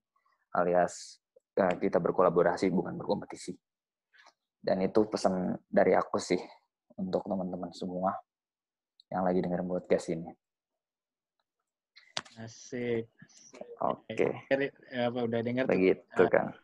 alias 0.56 1.20
uh, 1.60 1.76
kita 1.76 2.00
berkolaborasi, 2.00 2.72
bukan 2.72 2.96
berkompetisi. 2.96 3.54
Dan 4.58 4.82
itu 4.82 5.06
pesan 5.06 5.54
dari 5.70 5.94
aku 5.94 6.18
sih 6.18 6.40
untuk 6.98 7.22
teman-teman 7.24 7.70
semua 7.70 8.10
yang 9.08 9.22
lagi 9.24 9.40
dengerin 9.40 9.68
podcast 9.68 10.06
ini. 10.12 10.30
Asik. 12.38 13.10
Oke. 13.82 14.14
Okay. 14.46 14.70
Apa 14.94 15.26
udah 15.26 15.40
dengar 15.42 15.64
Begitu 15.66 16.22
uh, 16.22 16.30
kan. 16.30 16.54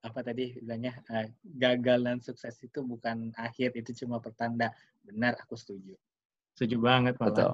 Apa 0.00 0.24
tadi 0.24 0.56
bilangnya 0.56 0.96
uh, 1.12 1.28
gagal 1.44 1.98
dan 2.00 2.18
sukses 2.24 2.56
itu 2.64 2.80
bukan 2.80 3.34
akhir, 3.36 3.76
itu 3.76 3.92
cuma 4.04 4.22
pertanda. 4.24 4.72
Benar, 5.04 5.36
aku 5.42 5.52
setuju. 5.58 5.92
Setuju 6.56 6.80
banget 6.80 7.20
malah. 7.20 7.28
Betul. 7.34 7.52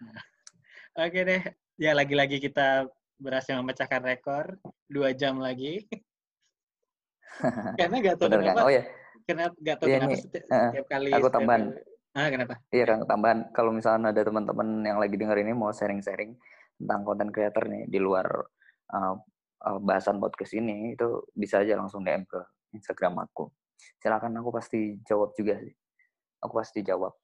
Oke 0.96 1.06
okay 1.12 1.22
deh. 1.28 1.42
Ya 1.80 1.92
lagi-lagi 1.92 2.40
kita 2.40 2.88
berhasil 3.20 3.52
memecahkan 3.60 4.00
rekor 4.00 4.56
dua 4.88 5.12
jam 5.12 5.36
lagi. 5.36 5.84
Karena 7.78 7.96
gak 8.00 8.16
tahu 8.16 8.28
Bener, 8.32 8.40
kenapa. 8.48 8.56
Kan? 8.56 8.64
Oh 8.64 8.72
ya. 8.72 8.82
Kenapa 9.28 9.54
gak 9.60 9.76
tahu 9.76 9.88
ya, 9.88 9.96
kenapa 10.00 10.16
setiap, 10.16 10.44
uh, 10.48 10.84
kali. 10.88 11.10
Aku 11.12 11.28
tambahan. 11.28 11.62
Ah, 12.10 12.26
kenapa? 12.26 12.58
Iya 12.74 12.84
kan 12.90 12.98
tambahan 13.06 13.38
kalau 13.54 13.70
misalnya 13.70 14.10
ada 14.10 14.22
teman-teman 14.26 14.82
yang 14.82 14.98
lagi 14.98 15.14
denger 15.14 15.46
ini 15.46 15.54
mau 15.54 15.70
sharing-sharing 15.70 16.34
tentang 16.74 17.00
konten 17.06 17.30
creator 17.30 17.70
nih 17.70 17.86
di 17.86 18.02
luar 18.02 18.26
uh, 18.90 19.14
uh, 19.62 19.78
bahasan 19.78 20.18
podcast 20.18 20.58
ini 20.58 20.98
itu 20.98 21.22
bisa 21.36 21.62
aja 21.62 21.78
langsung 21.78 22.02
DM 22.02 22.26
ke 22.26 22.40
Instagram 22.74 23.30
aku. 23.30 23.54
Silakan 24.02 24.42
aku 24.42 24.50
pasti 24.50 24.98
jawab 25.06 25.38
juga 25.38 25.60
sih. 25.62 25.72
Aku 26.42 26.52
pasti 26.58 26.82
jawab 26.82 27.14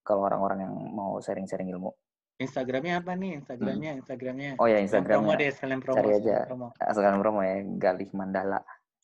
kalau 0.00 0.24
orang-orang 0.26 0.64
yang 0.64 0.74
mau 0.74 1.20
sharing-sharing 1.20 1.68
ilmu. 1.68 1.92
Instagramnya 2.40 3.04
apa 3.04 3.12
nih? 3.14 3.38
Instagramnya, 3.38 3.90
hmm. 3.92 4.00
Instagramnya. 4.02 4.50
Oh 4.58 4.66
ya 4.66 4.78
Instagramnya. 4.82 5.28
Promo 5.28 5.38
deh, 5.38 5.50
sekalian 5.52 5.80
promo. 5.84 5.96
Cari 6.00 6.12
aja. 6.18 6.36
Promo. 6.48 6.68
Sekalian 6.74 7.20
promo 7.20 7.40
ya, 7.44 7.56
Galih 7.78 8.10
Mandala. 8.16 8.60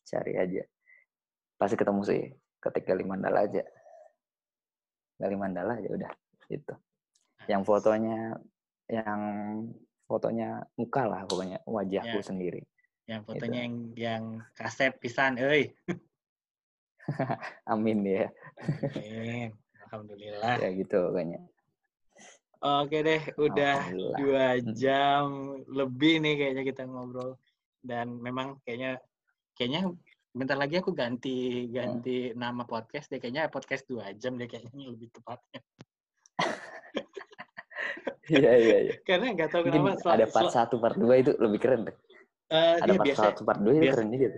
Cari 0.09 0.33
aja. 0.35 0.63
Pasti 1.61 1.77
ketemu 1.77 2.03
sih. 2.03 2.23
Ketik 2.59 2.89
Galih 2.89 3.07
Mandala 3.07 3.47
aja. 3.47 3.63
Galih 5.19 5.39
Mandala 5.39 5.77
aja 5.77 5.91
udah. 5.91 6.13
Itu. 6.49 6.75
Yang 7.51 7.63
fotonya 7.67 8.39
yang 8.89 9.21
fotonya 10.09 10.65
muka 10.81 11.05
lah 11.05 11.29
pokoknya 11.29 11.61
wajahku 11.69 12.19
ya. 12.23 12.25
sendiri. 12.25 12.63
Yang 13.05 13.21
fotonya 13.29 13.61
gitu. 13.61 13.67
yang 13.67 13.75
yang 13.95 14.23
kaset 14.57 14.97
pisan, 14.97 15.37
eh. 15.37 15.75
Amin 17.73 18.05
ya. 18.07 18.31
Amin. 18.97 19.53
Alhamdulillah. 19.89 20.57
Ya 20.61 20.69
gitu 20.73 20.97
pokoknya. 21.13 21.41
Oke 22.59 23.07
deh, 23.07 23.23
udah 23.39 23.87
dua 24.19 24.59
hmm. 24.59 24.75
jam 24.75 25.27
lebih 25.71 26.19
nih 26.19 26.35
kayaknya 26.35 26.65
kita 26.67 26.83
ngobrol 26.91 27.39
dan 27.87 28.19
memang 28.19 28.59
kayaknya 28.67 28.99
kayaknya 29.55 29.95
bentar 30.39 30.55
lagi 30.55 30.79
aku 30.79 30.95
ganti 30.95 31.67
ganti 31.69 32.31
hmm. 32.31 32.39
nama 32.39 32.63
podcast 32.63 33.11
deh 33.11 33.19
kayaknya 33.19 33.51
podcast 33.51 33.83
dua 33.91 34.15
jam 34.15 34.39
deh 34.39 34.47
kayaknya 34.47 34.95
lebih 34.95 35.11
tepatnya. 35.11 35.61
Iya 38.29 38.53
iya 38.61 38.77
iya. 38.85 38.95
Karena 39.09 39.33
nggak 39.33 39.49
tahu 39.49 39.63
Mungkin 39.73 39.97
kenapa. 39.97 40.09
ada 40.13 40.27
part 40.29 40.53
satu 40.53 40.77
part 40.77 40.97
dua 41.01 41.17
itu 41.17 41.33
lebih 41.41 41.59
keren 41.65 41.89
deh. 41.89 41.97
Uh, 42.53 42.77
ada 42.81 42.93
iya, 42.93 42.99
part 43.01 43.07
biasa, 43.09 43.23
satu 43.33 43.41
part 43.45 43.61
dua 43.61 43.73
itu 43.73 43.81
biasa, 43.81 43.95
keren 43.97 44.09
juga. 44.13 44.29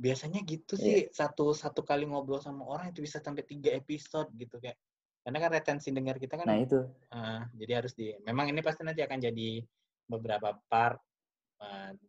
Biasanya 0.00 0.40
gitu 0.48 0.74
yeah. 0.80 0.84
sih 0.84 0.96
satu 1.12 1.46
satu 1.52 1.80
kali 1.84 2.08
ngobrol 2.08 2.40
sama 2.40 2.64
orang 2.64 2.96
itu 2.96 3.04
bisa 3.04 3.20
sampai 3.20 3.44
tiga 3.44 3.76
episode 3.76 4.32
gitu 4.32 4.56
kayak. 4.56 4.80
Karena 5.20 5.38
kan 5.44 5.50
retensi 5.60 5.88
dengar 5.92 6.16
kita 6.16 6.40
kan. 6.40 6.48
Nah 6.48 6.56
itu. 6.56 6.80
Uh, 7.12 7.44
jadi 7.60 7.84
harus 7.84 7.92
di. 7.92 8.16
Memang 8.24 8.48
ini 8.48 8.64
pasti 8.64 8.80
nanti 8.80 9.04
akan 9.04 9.20
jadi 9.20 9.60
beberapa 10.08 10.56
part 10.68 11.00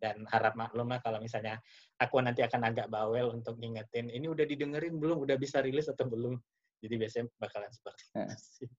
dan 0.01 0.25
harap 0.29 0.53
maklum 0.57 0.91
lah 0.91 0.99
kalau 0.99 1.19
misalnya 1.19 1.59
aku 1.99 2.19
nanti 2.21 2.43
akan 2.43 2.61
agak 2.71 2.87
bawel 2.87 3.33
untuk 3.35 3.59
ngingetin 3.59 4.11
ini 4.11 4.25
udah 4.27 4.45
didengerin 4.47 4.99
belum? 4.99 5.23
Udah 5.23 5.35
bisa 5.39 5.63
rilis 5.63 5.89
atau 5.91 6.07
belum? 6.07 6.35
Jadi 6.79 6.95
biasanya 6.99 7.25
bakalan 7.39 7.71
seperti 7.71 8.03
itu 8.13 8.35
sih. 8.37 8.69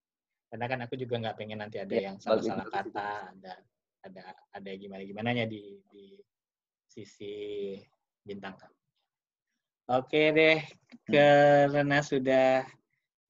Karena 0.47 0.65
kan 0.71 0.79
aku 0.87 0.95
juga 0.95 1.15
nggak 1.19 1.35
pengen 1.35 1.59
nanti 1.59 1.77
ada 1.81 1.91
ya, 1.91 2.11
yang 2.11 2.17
salah-salah 2.23 2.67
kata 2.71 3.35
ada 3.35 3.53
ada 4.07 4.23
ada 4.55 4.71
gimana 4.79 5.03
gimana 5.03 5.29
nya 5.35 5.43
di 5.43 5.83
di 5.91 6.15
sisi 6.87 7.75
bintang 8.23 8.55
tamu. 8.55 8.77
Oke 9.87 10.35
deh 10.35 10.59
hmm. 10.59 11.11
karena 11.11 11.99
sudah 12.03 12.63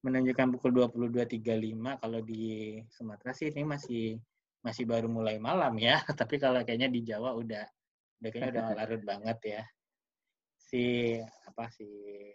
menunjukkan 0.02 0.58
pukul 0.58 0.70
22.35 0.90 2.02
kalau 2.02 2.20
di 2.22 2.78
Sumatera 2.90 3.34
sih 3.34 3.50
ini 3.50 3.62
masih 3.66 4.18
masih 4.62 4.84
baru 4.84 5.06
mulai 5.06 5.38
malam 5.38 5.74
ya 5.78 6.02
tapi 6.20 6.36
kalau 6.40 6.60
kayaknya 6.62 6.90
di 6.90 7.00
Jawa 7.06 7.34
udah 7.34 7.64
udah 8.22 8.30
kayaknya 8.30 8.50
udah 8.54 8.64
larut 8.82 9.02
banget 9.06 9.38
ya 9.44 9.62
si 10.58 11.16
apa 11.48 11.70
si 11.72 11.86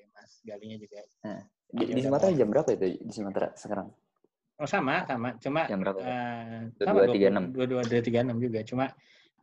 Mas 0.09 0.41
Galinya 0.41 0.77
juga 0.79 1.01
nah, 1.21 1.41
di, 1.69 1.83
di 1.93 2.01
Sumatera 2.01 2.31
jam 2.33 2.49
berapa 2.49 2.69
itu 2.73 2.85
di 3.03 3.13
Sumatera 3.13 3.53
sekarang 3.53 3.89
Oh 4.61 4.69
sama, 4.69 5.01
sama. 5.09 5.33
Cuma 5.41 5.65
jam 5.65 5.81
berapa? 5.81 5.97
Uh, 5.97 6.69
dua 6.77 7.09
tiga 7.09 7.27
enam. 7.33 7.49
Dua 7.49 7.65
dua 7.65 7.81
tiga 7.83 8.21
enam 8.21 8.37
juga. 8.37 8.61
Cuma 8.61 8.85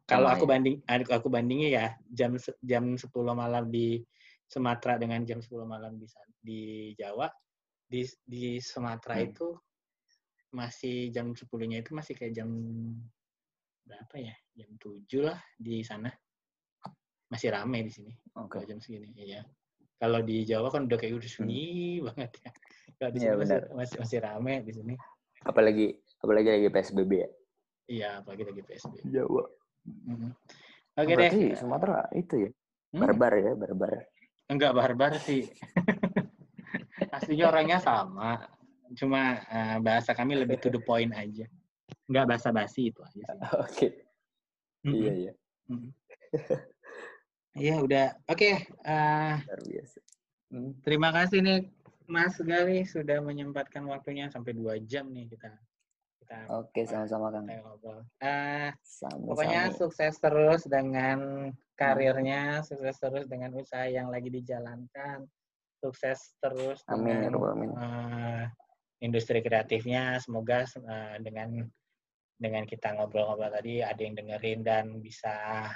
kalau 0.07 0.31
aku 0.31 0.47
ya? 0.47 0.51
banding, 0.55 0.77
aku 0.87 1.29
bandingnya 1.31 1.69
ya 1.71 1.87
jam 2.14 2.38
jam 2.62 2.95
sepuluh 2.95 3.35
malam 3.35 3.71
di 3.71 4.03
Sumatera 4.47 4.99
dengan 4.99 5.23
jam 5.27 5.43
sepuluh 5.43 5.66
malam 5.66 5.99
di 5.99 6.07
di 6.40 6.61
Jawa, 6.95 7.27
di 7.87 8.07
di 8.23 8.59
Sumatera 8.62 9.19
hmm. 9.19 9.27
itu 9.31 9.49
masih 10.50 11.14
jam 11.14 11.32
sepuluhnya 11.34 11.82
itu 11.82 11.94
masih 11.94 12.14
kayak 12.18 12.34
jam 12.34 12.50
berapa 13.86 14.14
ya? 14.18 14.34
Jam 14.54 14.70
tujuh 14.78 15.22
lah 15.26 15.38
di 15.56 15.82
sana. 15.82 16.10
Masih 17.30 17.54
rame 17.54 17.86
di 17.86 17.92
sini. 17.94 18.12
Okay. 18.34 18.66
Jam 18.66 18.82
segini, 18.82 19.14
iya. 19.14 19.46
Kalau 20.00 20.24
di 20.24 20.42
Jawa 20.48 20.72
kan 20.72 20.88
udah 20.88 20.98
kayak 20.98 21.20
udah 21.20 21.30
sunyi 21.30 22.00
hmm. 22.00 22.04
banget 22.10 22.30
ya. 22.40 22.50
Kalau 23.00 23.10
di 23.10 23.18
iya, 23.20 23.32
sini 23.32 23.40
masih, 23.40 23.58
masih 23.76 23.96
masih 24.02 24.18
rame 24.20 24.54
di 24.66 24.72
sini. 24.72 24.94
Apalagi 25.44 25.86
apalagi 26.20 26.48
lagi 26.52 26.68
PSBB 26.68 27.12
ya. 27.16 27.30
Iya, 27.90 28.10
apalagi 28.22 28.44
lagi 28.46 28.62
PSBB. 28.62 29.02
Jawa. 29.10 29.44
Mm-hmm. 29.88 30.30
Oke 31.00 31.14
okay 31.16 31.16
deh. 31.16 31.30
Sumatera 31.56 32.06
itu 32.12 32.34
ya. 32.46 32.50
Hmm? 32.92 33.00
Barbar 33.06 33.32
ya, 33.38 33.52
barbar. 33.56 33.92
Enggak 34.50 34.72
barbar 34.74 35.12
sih. 35.22 35.46
Aslinya 37.16 37.50
orangnya 37.50 37.78
sama. 37.80 38.60
Cuma 38.98 39.42
uh, 39.46 39.79
bahasa 39.83 40.14
kami 40.14 40.38
lebih 40.38 40.59
to 40.59 40.70
the 40.70 40.83
point 40.83 41.11
aja. 41.14 41.46
Enggak 42.11 42.26
basa-basi 42.37 42.90
itu 42.90 43.00
aja. 43.03 43.24
Oke. 43.64 43.66
Okay. 43.66 43.90
Iya, 44.87 45.12
iya. 45.29 45.33
Iya, 47.50 47.83
udah. 47.83 48.14
Oke. 48.31 48.62
Okay, 48.62 48.87
uh, 48.87 49.42
biasa. 49.42 49.98
Hmm. 50.55 50.70
Terima 50.87 51.11
kasih 51.11 51.42
nih 51.42 51.61
Mas 52.11 52.38
Gali 52.38 52.87
sudah 52.87 53.18
menyempatkan 53.22 53.87
waktunya 53.87 54.31
sampai 54.31 54.55
dua 54.55 54.79
jam 54.83 55.11
nih 55.11 55.26
kita. 55.31 55.50
kita 56.22 56.46
Oke, 56.46 56.87
sama-sama 56.87 57.35
Kang. 57.35 57.46
Uh, 57.50 58.70
pokoknya 59.26 59.74
sukses 59.74 60.14
terus 60.18 60.62
dengan 60.66 61.50
karirnya, 61.79 62.62
sukses 62.62 62.98
terus 63.03 63.26
dengan 63.26 63.55
usaha 63.59 63.87
yang 63.87 64.11
lagi 64.14 64.31
dijalankan, 64.31 65.26
sukses 65.83 66.38
terus 66.38 66.83
amin, 66.87 67.31
dengan 67.31 67.50
amin. 67.50 67.70
Uh, 67.74 68.30
industri 69.00 69.40
kreatifnya. 69.40 70.16
Semoga 70.20 70.64
uh, 70.64 71.16
dengan 71.20 71.64
dengan 72.40 72.64
kita 72.64 72.96
ngobrol-ngobrol 72.96 73.52
tadi 73.52 73.84
ada 73.84 74.00
yang 74.00 74.16
dengerin 74.16 74.60
dan 74.64 74.84
bisa 75.04 75.68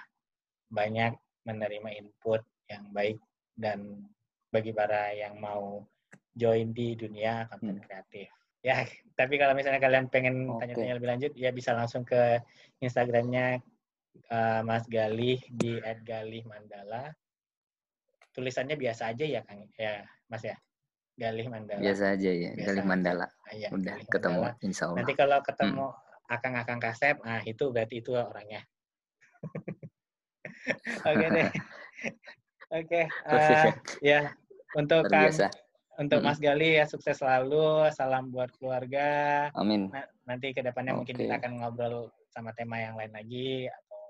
banyak 0.73 1.13
menerima 1.45 1.91
input 2.01 2.41
yang 2.73 2.89
baik 2.97 3.21
dan 3.53 4.01
bagi 4.49 4.73
para 4.73 5.13
yang 5.13 5.37
mau 5.37 5.85
join 6.33 6.73
di 6.73 6.97
dunia 6.97 7.45
konten 7.53 7.79
hmm. 7.79 7.85
kreatif. 7.85 8.29
Ya, 8.65 8.81
tapi 9.13 9.37
kalau 9.37 9.53
misalnya 9.53 9.77
kalian 9.77 10.09
pengen 10.09 10.49
okay. 10.49 10.73
tanya-tanya 10.73 10.97
lebih 10.97 11.11
lanjut, 11.13 11.33
ya 11.37 11.53
bisa 11.53 11.77
langsung 11.77 12.01
ke 12.01 12.41
Instagramnya 12.81 13.61
uh, 14.33 14.65
Mas 14.65 14.89
Galih 14.89 15.37
di 15.53 15.77
@galih_mandala. 15.85 17.13
Tulisannya 18.33 18.81
biasa 18.81 19.13
aja 19.13 19.25
ya, 19.29 19.41
Kang. 19.45 19.69
Ya, 19.77 20.09
Mas 20.33 20.43
ya. 20.49 20.57
Galih 21.15 21.47
Mandala. 21.47 21.81
Biasa 21.81 22.05
aja 22.19 22.31
ya, 22.31 22.51
biasa 22.59 22.67
Galih 22.67 22.85
Mandala. 22.85 23.27
Ah, 23.47 23.55
ya, 23.55 23.69
Udah 23.71 23.95
Galih 23.95 24.09
ketemu, 24.11 24.41
Mandala. 24.43 24.67
insya 24.67 24.83
Allah. 24.91 24.99
Nanti 24.99 25.13
kalau 25.15 25.39
ketemu 25.47 25.87
hmm. 25.87 26.35
akang-akang 26.35 26.81
kasep, 26.83 27.17
ah 27.23 27.43
itu 27.47 27.65
berarti 27.71 27.95
itu 28.03 28.11
orangnya. 28.19 28.63
Oke 31.09 31.27
deh. 31.31 31.51
Oke. 32.83 33.01
Uh, 33.31 33.71
ya, 34.03 34.35
untuk 34.75 35.07
Kang, 35.07 35.31
untuk 35.95 36.19
hmm. 36.21 36.27
Mas 36.27 36.43
Gali 36.43 36.83
ya 36.83 36.85
sukses 36.91 37.23
selalu. 37.23 37.87
Salam 37.95 38.35
buat 38.35 38.51
keluarga. 38.59 39.49
Amin. 39.55 39.95
Nah, 39.95 40.03
nanti 40.27 40.51
ke 40.51 40.67
depannya 40.67 40.99
okay. 40.99 40.99
mungkin 40.99 41.17
kita 41.23 41.35
akan 41.39 41.53
ngobrol 41.63 42.11
sama 42.35 42.51
tema 42.59 42.83
yang 42.83 42.99
lain 42.99 43.15
lagi 43.15 43.71
atau 43.71 44.03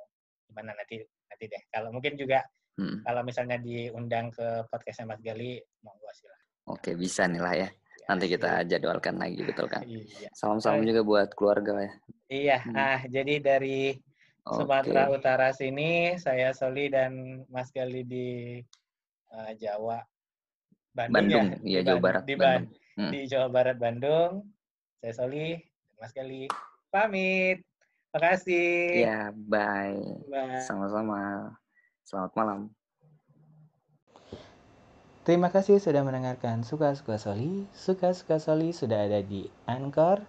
gimana 0.48 0.72
nanti 0.72 1.04
nanti 1.04 1.44
deh. 1.44 1.62
Kalau 1.68 1.92
mungkin 1.92 2.16
juga 2.16 2.40
hmm. 2.80 3.04
kalau 3.04 3.20
misalnya 3.20 3.60
diundang 3.60 4.32
ke 4.32 4.64
podcastnya 4.72 5.12
Mas 5.12 5.20
Gali, 5.20 5.60
monggo 5.84 6.08
silahkan. 6.16 6.43
Oke, 6.64 6.96
bisa 6.96 7.28
nih 7.28 7.42
lah 7.44 7.54
ya. 7.56 7.68
Nanti 8.04 8.28
kita 8.28 8.64
jadwalkan 8.68 9.16
lagi, 9.16 9.40
betul 9.40 9.68
kan? 9.68 9.84
Iya. 9.84 10.28
Salam-salam 10.36 10.84
juga 10.84 11.00
buat 11.04 11.28
keluarga 11.32 11.72
ya. 11.80 11.92
Iya, 12.28 12.58
hmm. 12.60 12.76
ah 12.76 13.00
jadi 13.08 13.34
dari 13.40 13.96
Sumatera 14.44 15.08
okay. 15.08 15.16
Utara 15.16 15.48
sini, 15.56 16.20
saya 16.20 16.52
Soli 16.52 16.92
dan 16.92 17.44
Mas 17.48 17.72
Gali 17.72 18.04
di 18.04 18.60
uh, 19.32 19.52
Jawa. 19.56 20.04
Bandung, 20.92 21.16
Bandung 21.16 21.46
ya? 21.48 21.58
Iya, 21.64 21.80
Jawa 21.88 22.00
Barat. 22.00 22.22
Di, 22.28 22.34
Bandung. 22.36 22.68
Hmm. 23.00 23.10
di 23.10 23.20
Jawa 23.24 23.48
Barat, 23.48 23.76
Bandung. 23.80 24.32
Saya 25.00 25.12
Soli, 25.16 25.56
Mas 25.96 26.12
Gali. 26.12 26.44
Pamit. 26.92 27.64
Makasih. 28.12 29.02
Ya, 29.02 29.32
bye. 29.32 29.96
Bye. 30.28 30.60
Sama-sama. 30.62 31.50
Selamat 32.04 32.32
malam. 32.36 32.60
Terima 35.24 35.48
kasih 35.48 35.80
sudah 35.80 36.04
mendengarkan 36.04 36.68
Suka-Suka 36.68 37.16
Soli. 37.16 37.64
Suka-Suka 37.72 38.36
Soli 38.36 38.76
sudah 38.76 39.08
ada 39.08 39.24
di 39.24 39.48
Anchor, 39.64 40.20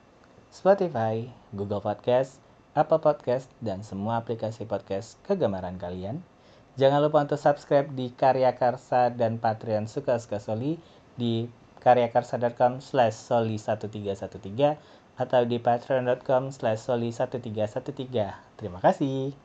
Spotify, 0.48 1.28
Google 1.52 1.84
Podcast, 1.84 2.40
Apple 2.80 3.04
Podcast, 3.04 3.52
dan 3.60 3.84
semua 3.84 4.24
aplikasi 4.24 4.64
podcast 4.64 5.20
kegemaran 5.28 5.76
kalian. 5.76 6.24
Jangan 6.80 7.04
lupa 7.04 7.28
untuk 7.28 7.36
subscribe 7.36 7.92
di 7.92 8.16
Karya 8.16 8.56
Karsa 8.56 9.12
dan 9.12 9.36
Patreon 9.36 9.92
Suka-Suka 9.92 10.40
Soli 10.40 10.80
di 11.20 11.52
karyakarsa.com 11.84 12.80
slash 12.80 13.20
soli 13.20 13.60
1313 13.60 14.80
atau 15.20 15.42
di 15.44 15.60
patreon.com 15.60 16.56
slash 16.56 16.88
soli 16.88 17.12
1313. 17.12 18.00
Terima 18.56 18.80
kasih. 18.80 19.45